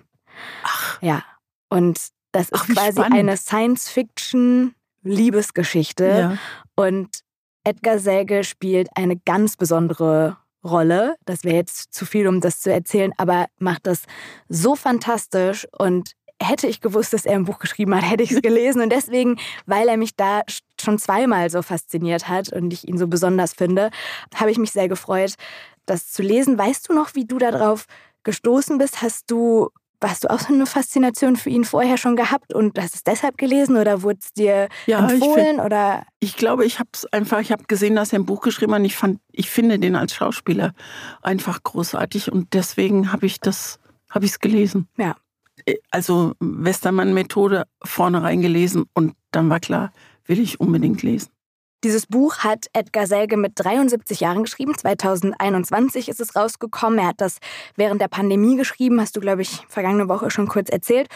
[0.65, 1.01] Ach.
[1.01, 1.23] Ja.
[1.69, 3.17] Und das ist Ach, quasi spannend.
[3.17, 6.05] eine Science-Fiction-Liebesgeschichte.
[6.05, 6.37] Ja.
[6.75, 7.21] Und
[7.63, 11.17] Edgar Selge spielt eine ganz besondere Rolle.
[11.25, 14.03] Das wäre jetzt zu viel, um das zu erzählen, aber macht das
[14.49, 18.43] so fantastisch und hätte ich gewusst, dass er ein Buch geschrieben hat, hätte ich es
[18.43, 18.83] gelesen.
[18.83, 20.43] Und deswegen, weil er mich da
[20.81, 23.91] schon zweimal so fasziniert hat und ich ihn so besonders finde,
[24.35, 25.35] habe ich mich sehr gefreut,
[25.87, 26.59] das zu lesen.
[26.59, 27.87] Weißt du noch, wie du darauf
[28.25, 29.03] gestoßen bist?
[29.03, 29.71] Hast du
[30.03, 33.37] Hast du auch so eine Faszination für ihn vorher schon gehabt und hast es deshalb
[33.37, 35.39] gelesen oder wurde es dir ja, empfohlen?
[35.39, 36.05] Ich, find, oder?
[36.21, 38.81] ich glaube, ich habe es einfach, ich habe gesehen, dass er ein Buch geschrieben hat.
[38.81, 40.73] Und ich fand, ich finde den als Schauspieler
[41.23, 44.89] einfach großartig und deswegen habe ich das, habe ich es gelesen.
[44.97, 45.17] Ja.
[45.67, 49.93] Äh, also Westermann-Methode vorne reingelesen und dann war klar,
[50.25, 51.31] will ich unbedingt lesen.
[51.83, 54.77] Dieses Buch hat Edgar Selge mit 73 Jahren geschrieben.
[54.77, 56.99] 2021 ist es rausgekommen.
[56.99, 57.39] Er hat das
[57.77, 61.09] während der Pandemie geschrieben, hast du, glaube ich, vergangene Woche schon kurz erzählt.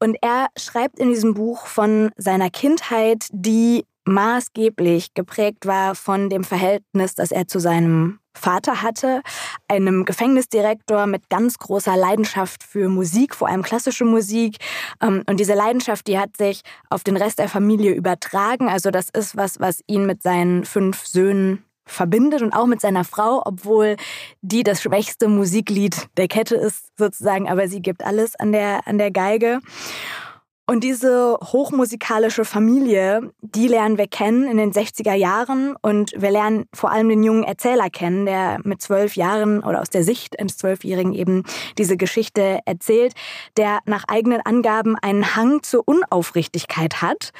[0.00, 6.44] Und er schreibt in diesem Buch von seiner Kindheit, die maßgeblich geprägt war von dem
[6.44, 9.22] Verhältnis, das er zu seinem Vater hatte,
[9.68, 14.56] einem Gefängnisdirektor mit ganz großer Leidenschaft für Musik, vor allem klassische Musik.
[15.00, 18.68] Ähm, und diese Leidenschaft, die hat sich auf den Rest der Familie übertragen.
[18.68, 23.04] Also das ist was, was ihn mit seinen fünf Söhnen verbindet und auch mit seiner
[23.04, 23.96] Frau, obwohl
[24.42, 28.98] die das schwächste Musiklied der Kette ist sozusagen, aber sie gibt alles an der, an
[28.98, 29.60] der Geige.
[30.70, 35.74] Und diese hochmusikalische Familie, die lernen wir kennen in den 60er Jahren.
[35.82, 39.90] Und wir lernen vor allem den jungen Erzähler kennen, der mit zwölf Jahren oder aus
[39.90, 41.42] der Sicht eines Zwölfjährigen eben
[41.76, 43.14] diese Geschichte erzählt,
[43.56, 47.32] der nach eigenen Angaben einen Hang zur Unaufrichtigkeit hat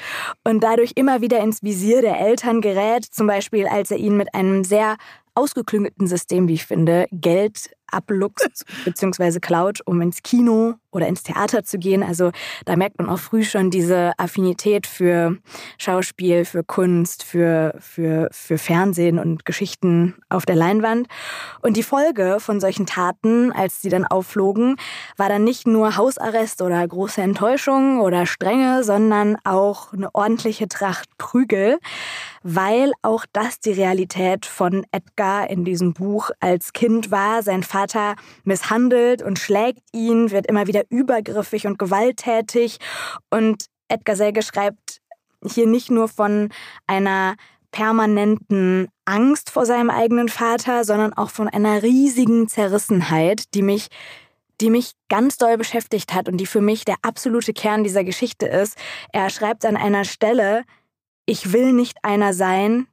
[0.43, 4.35] und dadurch immer wieder ins Visier der Eltern gerät, zum Beispiel als er ihnen mit
[4.35, 4.97] einem sehr
[5.35, 9.39] ausgeklüngelten System, wie ich finde, Geld abluchst bzw.
[9.39, 12.03] klaut, um ins Kino oder ins Theater zu gehen.
[12.03, 12.31] Also
[12.65, 15.37] da merkt man auch früh schon diese Affinität für
[15.77, 21.07] Schauspiel, für Kunst, für, für, für Fernsehen und Geschichten auf der Leinwand.
[21.61, 24.75] Und die Folge von solchen Taten, als sie dann aufflogen,
[25.17, 31.09] war dann nicht nur Hausarrest oder große Enttäuschung oder Strenge, sondern auch eine ordentliche Tracht
[31.17, 31.79] Prügel,
[32.43, 37.43] weil auch das die Realität von Edgar in diesem Buch als Kind war.
[37.43, 37.80] Sein Vater
[38.43, 42.77] misshandelt und schlägt ihn, wird immer wieder übergriffig und gewalttätig.
[43.29, 45.01] Und Edgar Selge schreibt
[45.45, 46.49] hier nicht nur von
[46.87, 47.35] einer
[47.71, 53.87] permanenten Angst vor seinem eigenen Vater, sondern auch von einer riesigen Zerrissenheit, die mich
[54.61, 58.45] die mich ganz doll beschäftigt hat und die für mich der absolute Kern dieser Geschichte
[58.45, 58.77] ist.
[59.11, 60.63] Er schreibt an einer Stelle,
[61.25, 62.87] ich will nicht einer sein,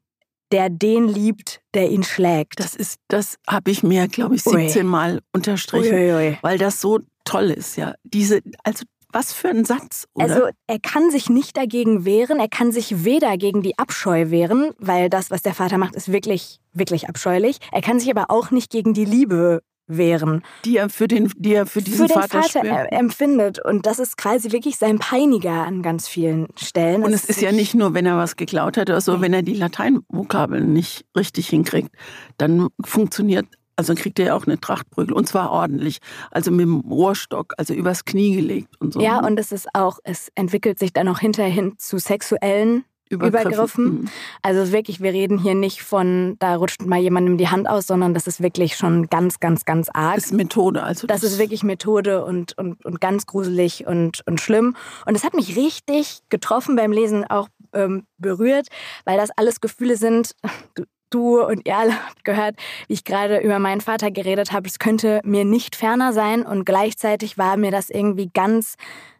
[0.52, 2.60] der den liebt, der ihn schlägt.
[2.60, 4.90] Das ist, das habe ich mir, glaube ich, 17 Ui.
[4.90, 7.94] Mal unterstrichen, Ui, Ui, weil das so toll ist, ja.
[8.04, 10.24] Diese, also was für ein Satz, oder?
[10.24, 14.72] Also er kann sich nicht dagegen wehren, er kann sich weder gegen die Abscheu wehren,
[14.78, 17.58] weil das, was der Vater macht, ist wirklich, wirklich abscheulich.
[17.72, 20.42] Er kann sich aber auch nicht gegen die Liebe wären.
[20.64, 23.64] Die er für, den, die er für diesen für den Vater, Vater empfindet.
[23.64, 27.02] Und das ist quasi wirklich sein Peiniger an ganz vielen Stellen.
[27.02, 29.22] Und es ist ja nicht nur, wenn er was geklaut hat oder so, nee.
[29.22, 31.90] wenn er die Lateinvokabeln nicht richtig hinkriegt,
[32.36, 33.46] dann funktioniert,
[33.76, 35.98] also kriegt er ja auch eine Trachtprügel und zwar ordentlich.
[36.30, 39.00] Also mit dem Rohrstock, also übers Knie gelegt und so.
[39.00, 43.52] Ja, und es ist auch, es entwickelt sich dann auch hinterhin zu sexuellen Übergriffen.
[43.52, 43.84] Übergriffen.
[43.84, 44.08] Mhm.
[44.42, 48.14] Also wirklich, wir reden hier nicht von, da rutscht mal jemandem die Hand aus, sondern
[48.14, 50.16] das ist wirklich schon ganz, ganz, ganz arg.
[50.16, 50.82] Das ist Methode.
[50.82, 54.76] Also das, das ist wirklich Methode und, und, und ganz gruselig und, und schlimm.
[55.06, 58.68] Und es hat mich richtig getroffen beim Lesen, auch ähm, berührt,
[59.04, 60.34] weil das alles Gefühle sind.
[60.74, 64.68] Du, du und ihr alle habt gehört, wie ich gerade über meinen Vater geredet habe.
[64.68, 68.74] Es könnte mir nicht ferner sein und gleichzeitig war mir das irgendwie ganz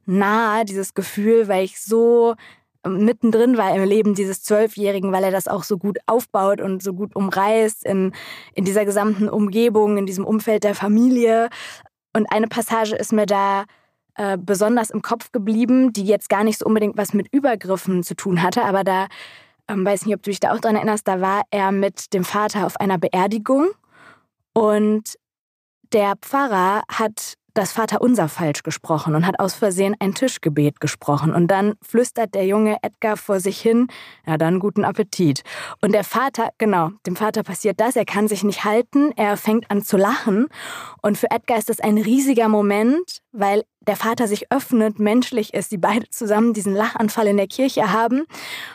[0.07, 2.35] nah, dieses Gefühl, weil ich so
[2.87, 6.93] mittendrin war im Leben dieses Zwölfjährigen, weil er das auch so gut aufbaut und so
[6.93, 8.13] gut umreißt in,
[8.55, 11.49] in dieser gesamten Umgebung, in diesem Umfeld der Familie.
[12.15, 13.65] Und eine Passage ist mir da
[14.19, 18.15] äh, besonders im Kopf geblieben, die jetzt gar nicht so unbedingt was mit Übergriffen zu
[18.15, 19.07] tun hatte, aber da,
[19.69, 22.25] ähm, weiß nicht, ob du dich da auch dran erinnerst, da war er mit dem
[22.25, 23.69] Vater auf einer Beerdigung
[24.55, 25.15] und
[25.93, 31.35] der Pfarrer hat das Vaterunser falsch gesprochen und hat aus Versehen ein Tischgebet gesprochen.
[31.35, 33.89] Und dann flüstert der junge Edgar vor sich hin,
[34.25, 35.43] ja dann guten Appetit.
[35.81, 39.71] Und der Vater, genau, dem Vater passiert das, er kann sich nicht halten, er fängt
[39.73, 40.47] an zu lachen.
[41.03, 45.73] Und für Edgar ist das ein riesiger Moment, weil der Vater sich öffnet, menschlich ist,
[45.73, 48.27] die beide zusammen diesen Lachanfall in der Kirche haben.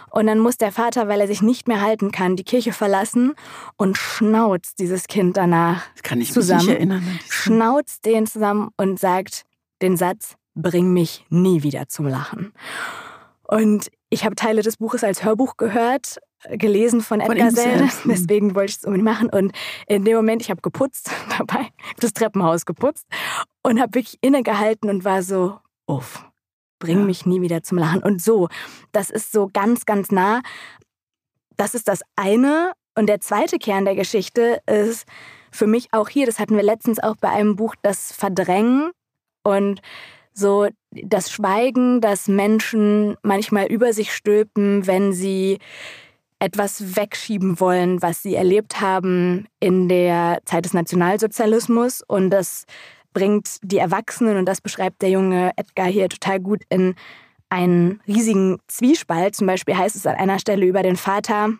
[0.10, 3.34] Und dann muss der Vater, weil er sich nicht mehr halten kann, die Kirche verlassen
[3.78, 6.60] und schnauzt dieses Kind danach das kann ich zusammen.
[6.62, 7.20] Mich nicht erinnern.
[7.30, 9.44] Schnauzt den zusammen und sagt
[9.82, 12.52] den Satz, bring mich nie wieder zum Lachen.
[13.48, 16.18] Und ich habe Teile des Buches als Hörbuch gehört,
[16.50, 19.30] gelesen von, von Edgar Selle, deswegen wollte ich es unbedingt machen.
[19.30, 19.52] Und
[19.88, 21.68] in dem Moment, ich habe geputzt dabei,
[22.00, 23.06] das Treppenhaus geputzt
[23.62, 26.26] und habe wirklich innegehalten und war so, uff,
[26.80, 27.06] bring ja.
[27.06, 28.04] mich nie wieder zum Lachen.
[28.04, 28.50] Und so,
[28.92, 30.42] das ist so ganz, ganz nah.
[31.56, 32.74] Das ist das eine.
[32.96, 35.06] Und der zweite Kern der Geschichte ist
[35.52, 38.92] für mich auch hier, das hatten wir letztens auch bei einem Buch, das Verdrängen
[39.44, 39.82] und
[40.34, 45.60] so das Schweigen, das Menschen manchmal über sich stülpen, wenn sie
[46.44, 52.02] etwas wegschieben wollen, was sie erlebt haben in der Zeit des Nationalsozialismus.
[52.06, 52.66] Und das
[53.14, 56.96] bringt die Erwachsenen, und das beschreibt der junge Edgar hier total gut, in
[57.48, 59.36] einen riesigen Zwiespalt.
[59.36, 61.54] Zum Beispiel heißt es an einer Stelle über den Vater,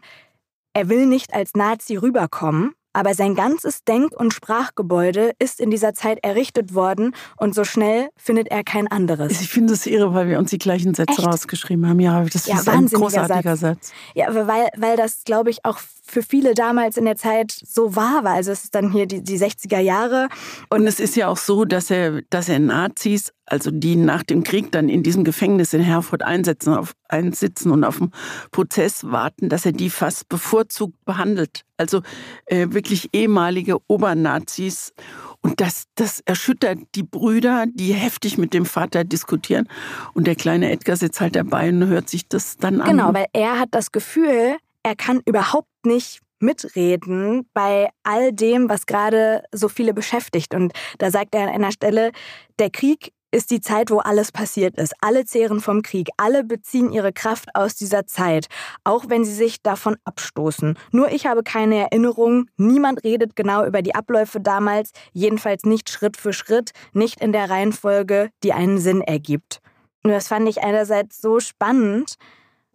[0.74, 5.94] er will nicht als Nazi rüberkommen, aber sein ganzes Denk- und Sprachgebäude ist in dieser
[5.94, 9.42] Zeit errichtet worden und so schnell findet er kein anderes.
[9.42, 11.28] Ich finde es irre, weil wir uns die gleichen Sätze Echt?
[11.28, 12.00] rausgeschrieben haben.
[12.00, 13.74] Ja, das ja, ist ein großartiger Satz.
[13.74, 13.92] Satz.
[14.14, 18.24] Ja, weil, weil das, glaube ich, auch für viele damals in der Zeit so wahr
[18.24, 18.34] war.
[18.34, 20.28] Also es ist dann hier die, die 60er Jahre.
[20.70, 24.24] Und, und es ist ja auch so, dass er, dass er Nazis, also die nach
[24.24, 28.12] dem Krieg dann in diesem Gefängnis in Herford einsetzen, auf, einsitzen und auf den
[28.52, 31.64] Prozess warten, dass er die fast bevorzugt behandelt.
[31.78, 32.02] Also
[32.46, 34.94] äh, wirklich ehemalige Obernazis.
[35.42, 39.68] Und das, das erschüttert die Brüder, die heftig mit dem Vater diskutieren.
[40.14, 42.92] Und der kleine Edgar sitzt halt dabei und hört sich das dann an.
[42.92, 48.86] Genau, weil er hat das Gefühl, er kann überhaupt nicht mitreden bei all dem, was
[48.86, 50.54] gerade so viele beschäftigt.
[50.54, 52.12] Und da sagt er an einer Stelle,
[52.60, 54.94] der Krieg ist die Zeit, wo alles passiert ist.
[55.02, 58.48] Alle zehren vom Krieg, alle beziehen ihre Kraft aus dieser Zeit,
[58.84, 60.78] auch wenn sie sich davon abstoßen.
[60.92, 66.18] Nur ich habe keine Erinnerung, niemand redet genau über die Abläufe damals, jedenfalls nicht Schritt
[66.18, 69.60] für Schritt, nicht in der Reihenfolge, die einen Sinn ergibt.
[70.04, 72.16] Und das fand ich einerseits so spannend,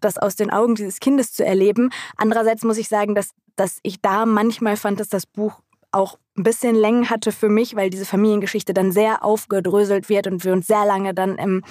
[0.01, 1.91] das aus den Augen dieses Kindes zu erleben.
[2.17, 5.61] Andererseits muss ich sagen, dass, dass ich da manchmal fand, dass das Buch
[5.93, 10.45] auch ein bisschen Längen hatte für mich, weil diese Familiengeschichte dann sehr aufgedröselt wird und
[10.45, 11.63] wir uns sehr lange dann im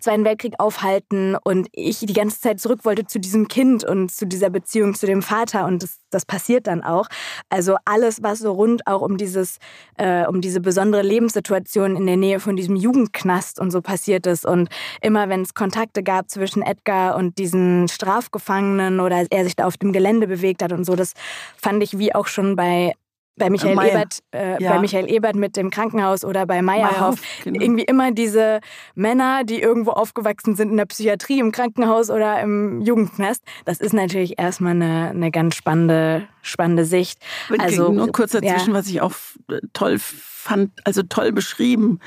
[0.00, 4.26] Zweiten Weltkrieg aufhalten und ich die ganze Zeit zurück wollte zu diesem Kind und zu
[4.26, 7.08] dieser Beziehung zu dem Vater und das, das passiert dann auch.
[7.48, 9.58] Also alles, was so rund auch um dieses,
[9.96, 14.46] äh, um diese besondere Lebenssituation in der Nähe von diesem Jugendknast und so passiert ist
[14.46, 14.68] und
[15.02, 19.76] immer wenn es Kontakte gab zwischen Edgar und diesen Strafgefangenen oder er sich da auf
[19.78, 21.14] dem Gelände bewegt hat und so, das
[21.60, 22.94] fand ich wie auch schon bei
[23.38, 23.92] bei Michael Meier.
[23.92, 24.72] Ebert, äh, ja.
[24.72, 27.60] bei Michael Ebert mit dem Krankenhaus oder bei Meyerhoff, genau.
[27.60, 28.60] irgendwie immer diese
[28.94, 33.42] Männer, die irgendwo aufgewachsen sind in der Psychiatrie, im Krankenhaus oder im Jugendknast.
[33.64, 37.18] Das ist natürlich erstmal eine, eine ganz spannende, spannende Sicht.
[37.58, 38.74] Also nur kurz dazwischen, ja.
[38.74, 39.12] was ich auch
[39.72, 42.00] toll fand, also toll beschrieben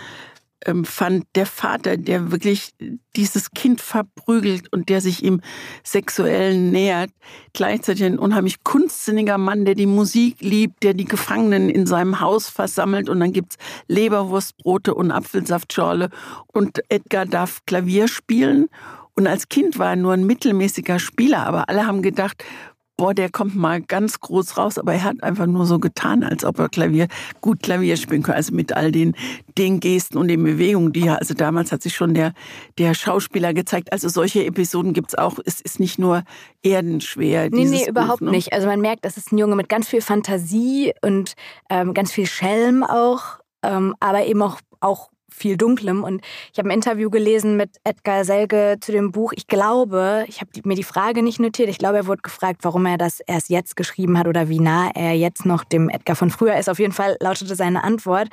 [0.84, 2.74] fand der Vater, der wirklich
[3.15, 5.41] dieses Kind verprügelt und der sich ihm
[5.84, 7.10] sexuell nähert,
[7.54, 12.47] gleichzeitig ein unheimlich kunstsinniger Mann, der die Musik liebt, der die Gefangenen in seinem Haus
[12.47, 13.10] versammelt.
[13.10, 16.10] Und dann gibt's Leberwurstbrote und Apfelsaftschorle
[16.47, 18.67] und Edgar darf Klavier spielen.
[19.13, 22.43] Und als Kind war er nur ein mittelmäßiger Spieler, aber alle haben gedacht,
[23.01, 26.45] boah, der kommt mal ganz groß raus, aber er hat einfach nur so getan, als
[26.45, 27.07] ob er Klavier,
[27.41, 29.15] gut Klavier spielen könnte, also mit all den,
[29.57, 32.33] den Gesten und den Bewegungen, die er, also damals hat sich schon der,
[32.77, 36.21] der Schauspieler gezeigt, also solche Episoden gibt's auch, es ist nicht nur
[36.61, 37.49] erdenschwer.
[37.49, 38.33] Nee, nee, überhaupt Buch, ne?
[38.33, 38.53] nicht.
[38.53, 41.33] Also man merkt, das ist ein Junge mit ganz viel Fantasie und
[41.71, 46.04] ähm, ganz viel Schelm auch, ähm, aber eben auch, auch viel Dunklem.
[46.04, 49.34] Und ich habe ein Interview gelesen mit Edgar Selge zu dem Buch.
[49.36, 51.70] Ich glaube, ich habe mir die Frage nicht notiert.
[51.70, 54.91] Ich glaube, er wurde gefragt, warum er das erst jetzt geschrieben hat oder wie nah
[54.94, 56.70] er jetzt noch dem Edgar von früher ist.
[56.70, 58.30] Auf jeden Fall lautete seine Antwort.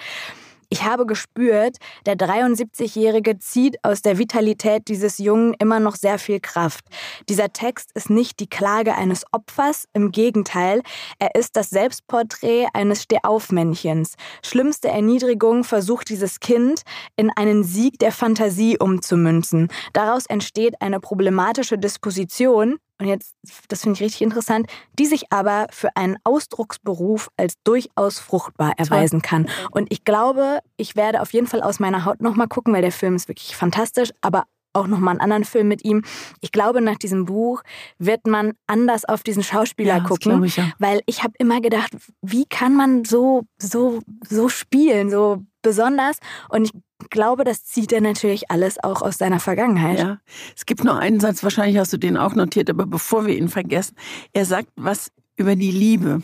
[0.71, 6.41] Ich habe gespürt, der 73-Jährige zieht aus der Vitalität dieses Jungen immer noch sehr viel
[6.41, 6.85] Kraft.
[7.31, 10.83] Dieser Text ist nicht die Klage eines Opfers, im Gegenteil,
[11.19, 14.15] er ist das Selbstporträt eines Stehaufmännchens.
[14.45, 16.83] Schlimmste Erniedrigung versucht dieses Kind
[17.17, 19.69] in einen Sieg der Fantasie umzumünzen.
[19.95, 23.35] Daraus entsteht eine problematische Disposition, und jetzt,
[23.69, 24.67] das finde ich richtig interessant,
[24.99, 29.49] die sich aber für einen Ausdrucksberuf als durchaus fruchtbar erweisen kann.
[29.71, 32.93] Und ich glaube, ich werde auf jeden Fall aus meiner Haut nochmal gucken, weil der
[32.93, 36.03] Film ist wirklich fantastisch, aber auch nochmal einen anderen Film mit ihm.
[36.41, 37.63] Ich glaube, nach diesem Buch
[37.99, 40.73] wird man anders auf diesen Schauspieler ja, gucken, ich, ja.
[40.79, 46.17] weil ich habe immer gedacht, wie kann man so so so spielen, so besonders
[46.49, 46.73] und ich
[47.11, 49.99] glaube, das zieht er natürlich alles auch aus seiner Vergangenheit.
[49.99, 50.19] Ja.
[50.57, 53.51] Es gibt noch einen Satz, wahrscheinlich hast du den auch notiert, aber bevor wir ihn
[53.51, 53.95] vergessen,
[54.33, 56.23] er sagt was über die Liebe.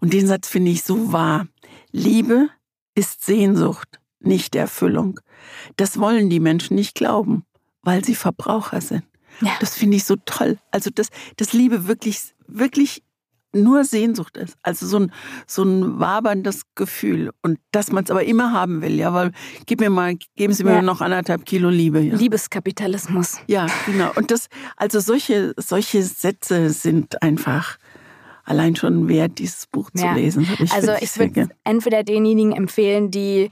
[0.00, 1.46] Und den Satz finde ich so wahr.
[1.90, 2.48] Liebe
[2.94, 5.20] ist Sehnsucht, nicht Erfüllung.
[5.76, 7.44] Das wollen die Menschen nicht glauben,
[7.82, 9.04] weil sie Verbraucher sind.
[9.40, 9.52] Ja.
[9.60, 10.58] Das finde ich so toll.
[10.70, 13.02] Also, dass, dass Liebe wirklich, wirklich
[13.52, 14.56] nur Sehnsucht ist.
[14.62, 15.12] Also so ein,
[15.46, 17.30] so ein waberndes Gefühl.
[17.42, 19.32] Und dass man es aber immer haben will, ja, weil
[19.66, 20.82] gib mir mal, geben Sie mir ja.
[20.82, 22.00] noch anderthalb Kilo Liebe.
[22.00, 22.14] Ja.
[22.14, 23.38] Liebeskapitalismus.
[23.46, 24.10] Ja, genau.
[24.14, 27.78] Und das, also solche, solche Sätze sind einfach
[28.44, 30.14] allein schon wert, dieses Buch zu ja.
[30.14, 30.46] lesen.
[30.58, 33.50] Ich also ich würde entweder denjenigen empfehlen, die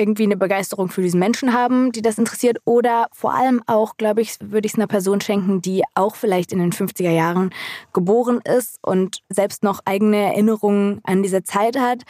[0.00, 2.58] irgendwie eine Begeisterung für diesen Menschen haben, die das interessiert.
[2.64, 6.52] Oder vor allem auch, glaube ich, würde ich es einer Person schenken, die auch vielleicht
[6.52, 7.50] in den 50er Jahren
[7.92, 12.02] geboren ist und selbst noch eigene Erinnerungen an diese Zeit hat.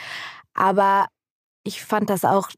[0.54, 1.06] Aber
[1.64, 2.48] ich fand das auch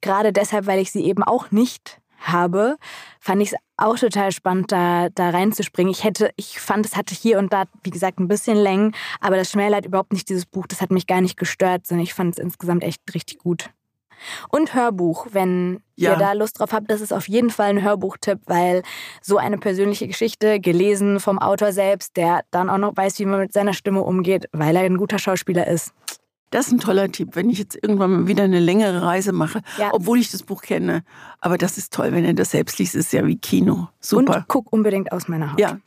[0.00, 2.76] gerade deshalb, weil ich sie eben auch nicht habe,
[3.18, 5.90] fand ich es auch total spannend, da, da reinzuspringen.
[5.90, 9.36] Ich hätte, ich fand, es hatte hier und da, wie gesagt, ein bisschen Längen, aber
[9.36, 10.66] das schmälert überhaupt nicht dieses Buch.
[10.66, 13.70] Das hat mich gar nicht gestört, sondern ich fand es insgesamt echt richtig gut.
[14.48, 16.12] Und Hörbuch, wenn ja.
[16.12, 18.82] ihr da Lust drauf habt, das ist auf jeden Fall ein Hörbuchtipp, weil
[19.22, 23.40] so eine persönliche Geschichte, gelesen vom Autor selbst, der dann auch noch weiß, wie man
[23.40, 25.92] mit seiner Stimme umgeht, weil er ein guter Schauspieler ist.
[26.50, 29.60] Das ist ein toller Tipp, wenn ich jetzt irgendwann mal wieder eine längere Reise mache,
[29.78, 29.90] ja.
[29.92, 31.04] obwohl ich das Buch kenne.
[31.38, 33.88] Aber das ist toll, wenn er das selbst liest, ist ja wie Kino.
[34.00, 34.36] Super.
[34.38, 35.60] Und guck unbedingt aus meiner Haut.
[35.60, 35.78] Ja.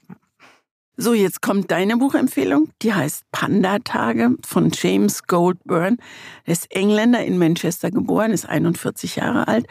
[0.96, 2.70] So, jetzt kommt deine Buchempfehlung.
[2.84, 5.98] Die heißt Panda-Tage von James Goldburn.
[6.46, 9.66] Er ist Engländer in Manchester geboren, ist 41 Jahre alt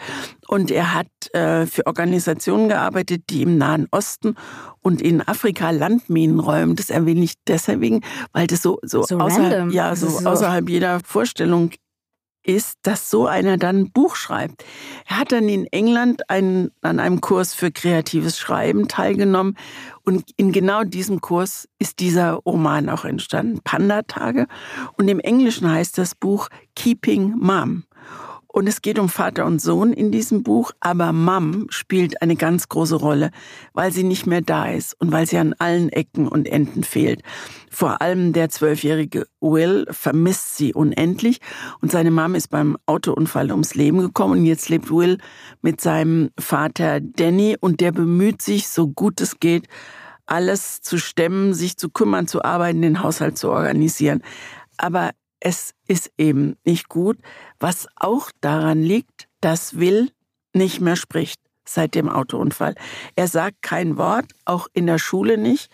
[0.49, 4.35] und er hat äh, für Organisationen gearbeitet, die im Nahen Osten
[4.81, 6.75] und in Afrika Landminen räumen.
[6.75, 8.01] Das erwähne ich deswegen,
[8.33, 11.71] weil das so, so, so außerhalb, ja, so, so außerhalb jeder Vorstellung
[12.43, 14.65] ist, dass so einer dann ein Buch schreibt.
[15.07, 19.57] Er hat dann in England einen, an einem Kurs für kreatives Schreiben teilgenommen
[20.05, 24.47] und in genau diesem Kurs ist dieser Roman auch entstanden, Panda-Tage.
[24.97, 27.85] Und im Englischen heißt das Buch Keeping Mom.
[28.53, 32.69] Und es geht um Vater und Sohn in diesem Buch, aber Mom spielt eine ganz
[32.69, 33.31] große Rolle,
[33.73, 37.23] weil sie nicht mehr da ist und weil sie an allen Ecken und Enden fehlt.
[37.71, 41.41] Vor allem der zwölfjährige Will vermisst sie unendlich
[41.81, 45.17] und seine Mom ist beim Autounfall ums Leben gekommen und jetzt lebt Will
[45.63, 49.67] mit seinem Vater Danny und der bemüht sich, so gut es geht,
[50.27, 54.23] alles zu stemmen, sich zu kümmern, zu arbeiten, den Haushalt zu organisieren.
[54.77, 55.13] Aber
[55.45, 57.19] es ist eben nicht gut,
[57.59, 60.11] was auch daran liegt, dass Will
[60.55, 62.77] nicht mehr spricht seit dem Autounfall.
[63.17, 65.71] Er sagt kein Wort, auch in der Schule nicht.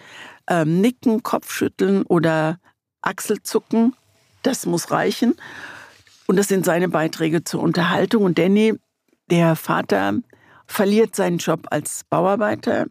[0.48, 2.58] Ähm, nicken, Kopfschütteln oder
[3.02, 3.94] Achselzucken,
[4.42, 5.34] das muss reichen.
[6.26, 8.24] Und das sind seine Beiträge zur Unterhaltung.
[8.24, 8.74] Und Danny,
[9.30, 10.14] der Vater,
[10.66, 12.86] verliert seinen Job als Bauarbeiter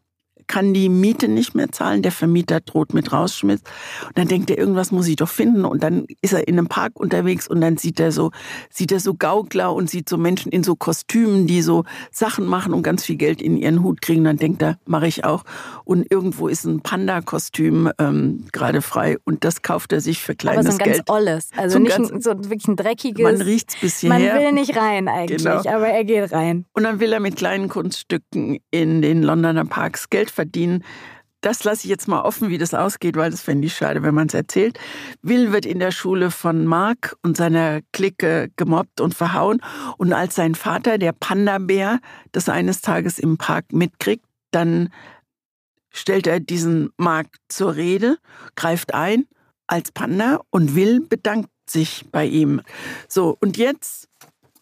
[0.47, 3.61] kann die Miete nicht mehr zahlen, der Vermieter droht mit Rausschmiss.
[4.07, 5.65] Und dann denkt er, irgendwas muss ich doch finden.
[5.65, 8.31] Und dann ist er in einem Park unterwegs und dann sieht er so,
[8.69, 12.73] sieht er so Gaukler und sieht so Menschen in so Kostümen, die so Sachen machen
[12.73, 14.23] und ganz viel Geld in ihren Hut kriegen.
[14.23, 15.43] Dann denkt er, mache ich auch.
[15.83, 20.65] Und irgendwo ist ein Panda-Kostüm ähm, gerade frei und das kauft er sich für kleines
[20.65, 20.69] Geld.
[20.69, 21.05] Aber so ein Geld.
[21.05, 23.23] ganz olles, also so nicht ein, so wirklich ein dreckiges.
[23.23, 24.33] Man riecht's bis hierher.
[24.33, 25.57] Man will nicht rein eigentlich, genau.
[25.57, 26.65] aber er geht rein.
[26.73, 30.85] Und dann will er mit kleinen Kunststücken in den Londoner Parks Geld verdienen.
[31.41, 34.15] Das lasse ich jetzt mal offen, wie das ausgeht, weil das fände ich schade, wenn
[34.15, 34.79] man es erzählt.
[35.21, 39.61] Will wird in der Schule von Mark und seiner Clique gemobbt und verhauen.
[39.97, 41.99] Und als sein Vater, der Panda-Bär,
[42.31, 44.89] das eines Tages im Park mitkriegt, dann
[45.91, 48.17] stellt er diesen Mark zur Rede,
[48.55, 49.25] greift ein
[49.67, 52.61] als Panda und Will bedankt sich bei ihm.
[53.07, 54.07] So, und jetzt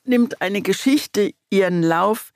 [0.04, 2.32] nimmt eine Geschichte ihren Lauf,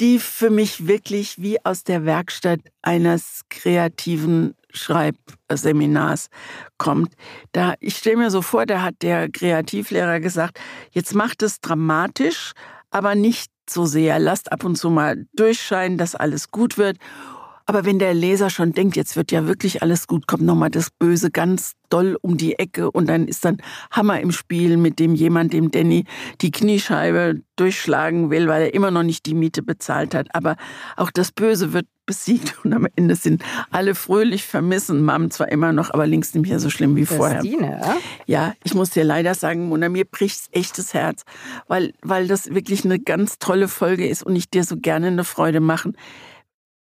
[0.00, 6.28] die für mich wirklich wie aus der Werkstatt eines kreativen Schreibseminars
[6.76, 7.14] kommt.
[7.52, 12.52] Da, ich stelle mir so vor, da hat der Kreativlehrer gesagt, jetzt macht es dramatisch,
[12.90, 14.18] aber nicht so sehr.
[14.18, 16.98] Lasst ab und zu mal durchscheinen, dass alles gut wird.
[17.66, 20.90] Aber wenn der Leser schon denkt, jetzt wird ja wirklich alles gut, kommt nochmal das
[20.90, 23.58] Böse ganz doll um die Ecke und dann ist dann
[23.90, 26.04] Hammer im Spiel, mit dem jemand dem Danny
[26.40, 30.28] die Kniescheibe durchschlagen will, weil er immer noch nicht die Miete bezahlt hat.
[30.32, 30.56] Aber
[30.96, 35.04] auch das Böse wird besiegt und am Ende sind alle fröhlich vermissen.
[35.04, 37.40] Mom zwar immer noch, aber links nicht mehr so schlimm wie vorher.
[37.40, 37.80] Christine,
[38.26, 41.24] ja, ich muss dir leider sagen, Mona, mir bricht echtes Herz,
[41.66, 45.24] weil, weil das wirklich eine ganz tolle Folge ist und ich dir so gerne eine
[45.24, 45.96] Freude machen.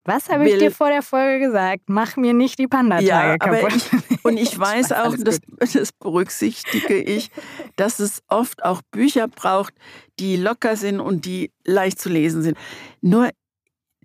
[0.04, 1.84] Was habe ich dir vor der Folge gesagt?
[1.86, 3.74] Mach mir nicht die Panda-Tage ja, kaputt.
[3.74, 5.40] Ich, und ich weiß auch, das,
[5.72, 7.30] das berücksichtige ich,
[7.76, 9.72] dass es oft auch Bücher braucht,
[10.18, 12.58] die locker sind und die leicht zu lesen sind.
[13.00, 13.30] Nur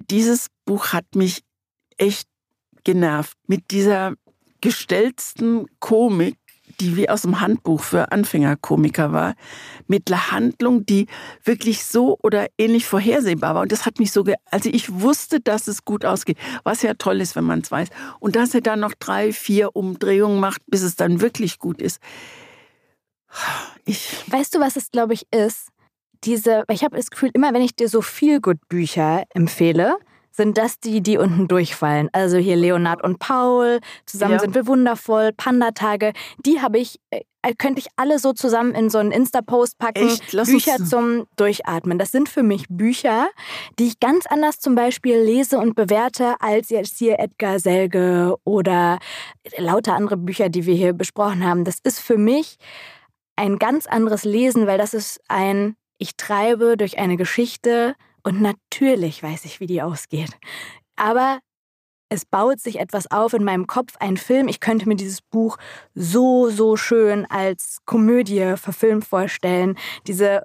[0.10, 1.42] dieses Buch hat mich
[1.98, 2.28] echt
[2.86, 3.38] genervt.
[3.48, 4.14] Mit dieser
[4.62, 6.38] gestellten Komik,
[6.80, 9.36] die wie aus dem Handbuch für Anfängerkomiker war,
[9.88, 11.08] mit einer Handlung, die
[11.44, 13.62] wirklich so oder ähnlich vorhersehbar war.
[13.62, 17.22] Und das hat mich so, also ich wusste, dass es gut ausgeht, was ja toll
[17.22, 17.90] ist, wenn man es weiß.
[18.20, 22.00] Und dass er dann noch drei, vier Umdrehungen macht, bis es dann wirklich gut ist.
[23.86, 25.70] Ich weißt du, was es, glaube ich, ist?
[26.24, 29.98] Diese, ich habe das Gefühl, immer wenn ich dir so viel gut Bücher empfehle,
[30.40, 32.08] sind das die, die unten durchfallen.
[32.14, 34.40] Also hier Leonard und Paul, zusammen ja.
[34.40, 36.14] sind wir wundervoll, Panda-Tage,
[36.46, 37.24] die habe ich, äh,
[37.58, 40.08] könnte ich alle so zusammen in so einen Insta-Post packen.
[40.32, 42.00] Bücher zum Durchatmen.
[42.00, 43.28] Das sind für mich Bücher,
[43.80, 49.00] die ich ganz anders zum Beispiel lese und bewerte als jetzt hier Edgar Selge oder
[49.58, 51.66] lauter andere Bücher, die wir hier besprochen haben.
[51.66, 52.56] Das ist für mich
[53.36, 57.96] ein ganz anderes Lesen, weil das ist ein, ich treibe durch eine Geschichte
[58.30, 60.38] und natürlich weiß ich, wie die ausgeht.
[60.96, 61.40] Aber
[62.10, 64.48] es baut sich etwas auf in meinem Kopf, ein Film.
[64.48, 65.58] Ich könnte mir dieses Buch
[65.96, 69.80] so, so schön als Komödie verfilmt vorstellen.
[70.06, 70.44] Diese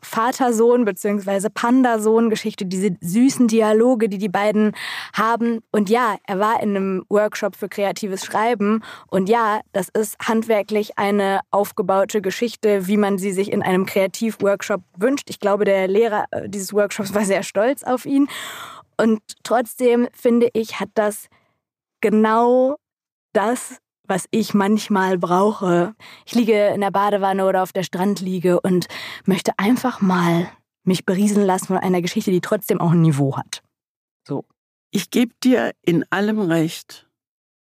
[0.00, 1.48] Vater-Sohn- bzw.
[1.52, 4.72] Panda-Sohn-Geschichte, diese süßen Dialoge, die die beiden
[5.12, 5.60] haben.
[5.72, 8.82] Und ja, er war in einem Workshop für kreatives Schreiben.
[9.08, 14.82] Und ja, das ist handwerklich eine aufgebaute Geschichte, wie man sie sich in einem Kreativ-Workshop
[14.96, 15.30] wünscht.
[15.30, 18.28] Ich glaube, der Lehrer äh, dieses Workshops war sehr stolz auf ihn.
[18.96, 21.28] Und trotzdem finde ich, hat das
[22.00, 22.76] genau
[23.32, 23.78] das
[24.08, 25.94] was ich manchmal brauche.
[26.26, 28.88] Ich liege in der Badewanne oder auf der Strandliege und
[29.24, 30.50] möchte einfach mal
[30.84, 33.62] mich berieseln lassen von einer Geschichte, die trotzdem auch ein Niveau hat.
[34.26, 34.44] So.
[34.90, 37.08] Ich gebe dir in allem recht.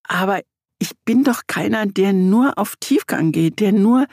[0.07, 0.41] Aber
[0.79, 4.07] ich bin doch keiner, der nur auf Tiefgang geht, der nur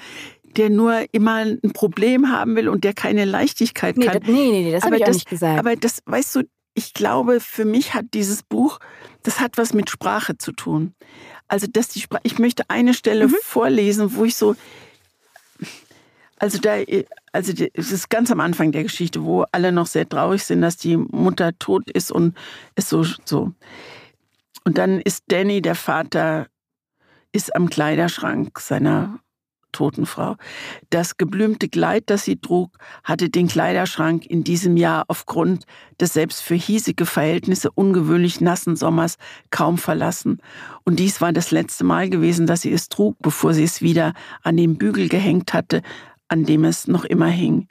[0.57, 4.21] der nur immer ein Problem haben will und der keine Leichtigkeit nee, kann.
[4.21, 5.59] Das, nee, nee, nee, das habe ich das, nicht gesagt.
[5.59, 6.43] Aber das, weißt du,
[6.75, 8.79] ich glaube, für mich hat dieses Buch,
[9.23, 10.95] das hat was mit Sprache zu tun.
[11.49, 13.37] Also, dass die Sprache, ich möchte eine Stelle mhm.
[13.43, 14.57] vorlesen, wo ich so,
[16.39, 16.75] also da,
[17.33, 20.77] also es ist ganz am Anfang der Geschichte, wo alle noch sehr traurig sind, dass
[20.77, 22.37] die Mutter tot ist und
[22.75, 23.53] es so, so.
[24.65, 26.49] Und dann ist Danny, der Vater,
[27.33, 29.19] ist am Kleiderschrank seiner
[29.75, 30.37] toten Frau.
[30.89, 32.71] Das geblümte Kleid, das sie trug,
[33.03, 35.65] hatte den Kleiderschrank in diesem Jahr aufgrund
[36.01, 39.17] des selbst für hiesige Verhältnisse ungewöhnlich nassen Sommers
[39.51, 40.39] kaum verlassen.
[40.85, 44.15] Und dies war das letzte Mal gewesen, dass sie es trug, bevor sie es wieder
[44.43, 45.83] an den Bügel gehängt hatte,
[46.29, 47.69] an dem es noch immer hing.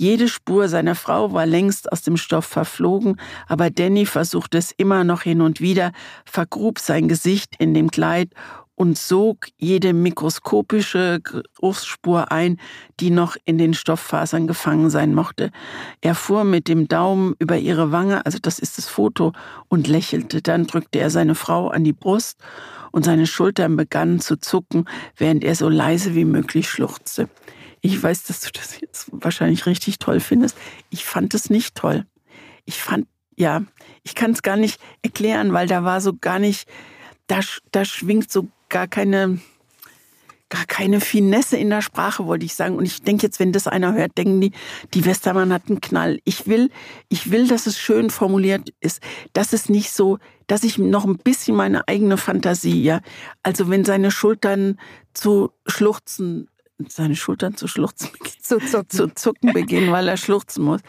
[0.00, 5.04] Jede Spur seiner Frau war längst aus dem Stoff verflogen, aber Danny versuchte es immer
[5.04, 5.92] noch hin und wieder,
[6.24, 8.30] vergrub sein Gesicht in dem Kleid
[8.80, 12.58] und sog jede mikroskopische Geruchsspur ein,
[12.98, 15.50] die noch in den Stofffasern gefangen sein mochte.
[16.00, 19.34] Er fuhr mit dem Daumen über ihre Wange, also das ist das Foto,
[19.68, 20.40] und lächelte.
[20.40, 22.38] Dann drückte er seine Frau an die Brust
[22.90, 27.28] und seine Schultern begannen zu zucken, während er so leise wie möglich schluchzte.
[27.82, 30.56] Ich weiß, dass du das jetzt wahrscheinlich richtig toll findest.
[30.88, 32.06] Ich fand es nicht toll.
[32.64, 33.06] Ich fand,
[33.36, 33.60] ja,
[34.04, 36.66] ich kann es gar nicht erklären, weil da war so gar nicht,
[37.26, 37.40] da,
[37.72, 39.38] da schwingt so gar keine,
[40.48, 42.76] gar keine Finesse in der Sprache, wollte ich sagen.
[42.76, 44.52] Und ich denke jetzt, wenn das einer hört, denken die,
[44.94, 46.20] die Westermann hat einen Knall.
[46.24, 46.70] Ich will,
[47.08, 49.02] ich will, dass es schön formuliert ist,
[49.34, 53.00] dass es nicht so, dass ich noch ein bisschen meine eigene Fantasie, ja.
[53.42, 54.80] Also wenn seine Schultern
[55.12, 56.48] zu schluchzen
[56.88, 58.08] seine Schultern zu schluchzen,
[58.40, 58.88] zu zucken.
[58.88, 60.80] zu zucken beginnen, weil er schluchzen muss.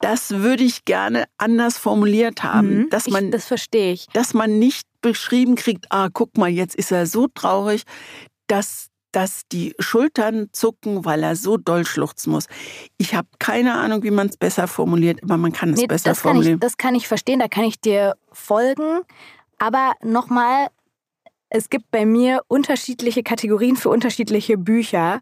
[0.00, 4.32] Das würde ich gerne anders formuliert haben, mhm, dass man, ich, das verstehe ich, dass
[4.32, 7.82] man nicht beschrieben kriegt, ah, guck mal, jetzt ist er so traurig,
[8.46, 12.46] dass dass die Schultern zucken, weil er so doll schluchzen muss.
[12.98, 16.10] Ich habe keine Ahnung, wie man es besser formuliert, aber man kann es nee, besser
[16.10, 16.56] das formulieren.
[16.56, 19.00] ich, das kann ich verstehen, da kann ich dir folgen.
[19.58, 20.68] Aber nochmal,
[21.48, 25.20] es gibt bei mir unterschiedliche Kategorien für unterschiedliche Bücher.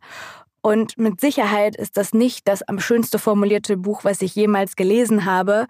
[0.67, 5.25] Und mit Sicherheit ist das nicht das am schönste formulierte Buch, was ich jemals gelesen
[5.25, 5.69] habe.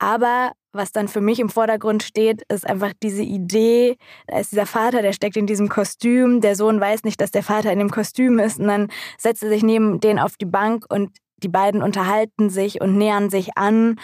[0.00, 4.66] Aber was dann für mich im Vordergrund steht, ist einfach diese Idee, da ist dieser
[4.66, 7.92] Vater, der steckt in diesem Kostüm, der Sohn weiß nicht, dass der Vater in dem
[7.92, 11.80] Kostüm ist und dann setzt er sich neben den auf die Bank und die beiden
[11.80, 14.00] unterhalten sich und nähern sich an.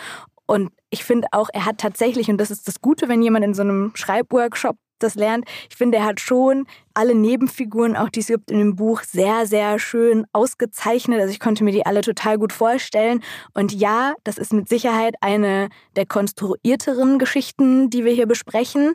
[0.46, 3.54] Und ich finde auch, er hat tatsächlich, und das ist das Gute, wenn jemand in
[3.54, 5.44] so einem Schreibworkshop das lernt.
[5.70, 9.46] Ich finde, er hat schon alle Nebenfiguren, auch die es gibt in dem Buch, sehr,
[9.46, 11.20] sehr schön ausgezeichnet.
[11.20, 13.22] Also ich konnte mir die alle total gut vorstellen.
[13.54, 18.94] Und ja, das ist mit Sicherheit eine der konstruierteren Geschichten, die wir hier besprechen.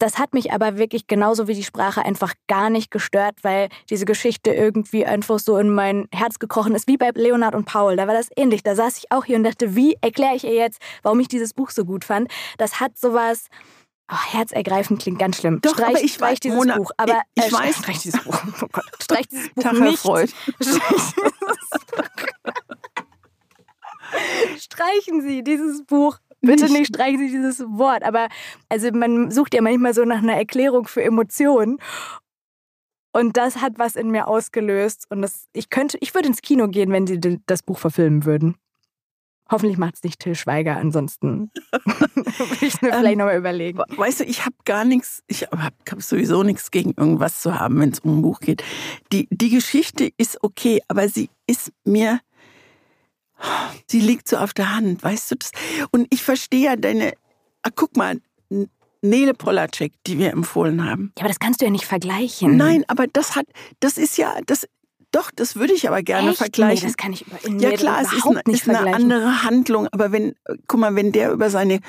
[0.00, 4.06] Das hat mich aber wirklich genauso wie die Sprache einfach gar nicht gestört, weil diese
[4.06, 7.96] Geschichte irgendwie einfach so in mein Herz gekrochen ist, wie bei Leonard und Paul.
[7.96, 8.62] Da war das ähnlich.
[8.62, 11.52] Da saß ich auch hier und dachte, wie erkläre ich ihr jetzt, warum ich dieses
[11.52, 12.30] Buch so gut fand?
[12.56, 13.48] Das hat sowas
[14.12, 15.60] Oh, herzergreifend klingt ganz schlimm.
[15.62, 16.90] Doch, streich, aber ich streich weiß, dieses Mona, Buch.
[16.96, 17.76] Aber ich, ich äh, weiß.
[17.76, 18.42] Streich dieses Buch.
[18.60, 18.84] Oh Gott.
[19.00, 20.00] Streich dieses Buch Tag nicht.
[20.00, 20.32] Freud.
[24.58, 26.18] Streichen Sie dieses Buch.
[26.40, 26.72] Bitte nicht.
[26.72, 28.02] nicht streichen Sie dieses Wort.
[28.02, 28.26] Aber
[28.68, 31.78] also man sucht ja manchmal so nach einer Erklärung für Emotionen.
[33.12, 35.06] Und das hat was in mir ausgelöst.
[35.10, 38.56] Und das, ich könnte, ich würde ins Kino gehen, wenn sie das Buch verfilmen würden.
[39.50, 43.78] Hoffentlich macht es nicht Till Schweiger, ansonsten würde ich mir vielleicht ähm, nochmal überlegen.
[43.78, 47.80] Weißt du, ich habe gar nichts, ich habe hab sowieso nichts gegen irgendwas zu haben,
[47.80, 48.62] wenn es um ein Buch geht.
[49.12, 52.20] Die, die Geschichte ist okay, aber sie ist mir,
[53.88, 55.50] sie liegt so auf der Hand, weißt du das?
[55.90, 57.14] Und ich verstehe ja deine,
[57.62, 58.20] ah, guck mal,
[59.02, 61.12] Nele Polacek, die wir empfohlen haben.
[61.16, 62.56] Ja, aber das kannst du ja nicht vergleichen.
[62.56, 63.46] Nein, aber das hat,
[63.80, 64.68] das ist ja, das
[65.12, 66.38] doch, das würde ich aber gerne Echt?
[66.38, 66.86] vergleichen.
[66.86, 69.88] Nee, das kann ich über, nee, Ja klar, es ist, eine, ist eine andere Handlung,
[69.92, 70.34] aber wenn,
[70.66, 71.80] guck mal, wenn der über seine,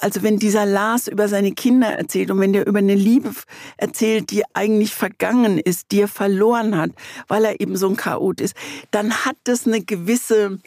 [0.00, 3.30] also wenn dieser Lars über seine Kinder erzählt und wenn der über eine Liebe
[3.76, 6.90] erzählt, die eigentlich vergangen ist, die er verloren hat,
[7.28, 8.56] weil er eben so ein Chaot ist,
[8.90, 10.58] dann hat das eine gewisse,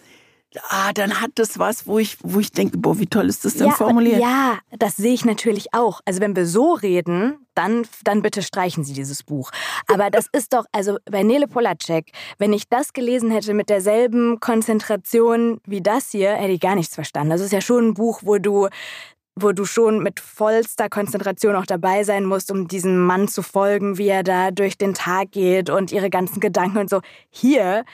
[0.70, 3.56] ah, dann hat das was, wo ich, wo ich denke, boah, wie toll ist das
[3.56, 4.20] denn ja, formuliert?
[4.20, 6.02] Ja, das sehe ich natürlich auch.
[6.06, 9.52] Also wenn wir so reden, dann, dann bitte streichen Sie dieses Buch.
[9.88, 14.40] Aber das ist doch, also bei Nele Polacek, wenn ich das gelesen hätte mit derselben
[14.40, 17.30] Konzentration wie das hier, hätte ich gar nichts verstanden.
[17.30, 18.68] Das ist ja schon ein Buch, wo du
[19.42, 23.98] wo du schon mit vollster Konzentration auch dabei sein musst, um diesem Mann zu folgen,
[23.98, 27.00] wie er da durch den Tag geht und ihre ganzen Gedanken und so.
[27.30, 27.86] Hier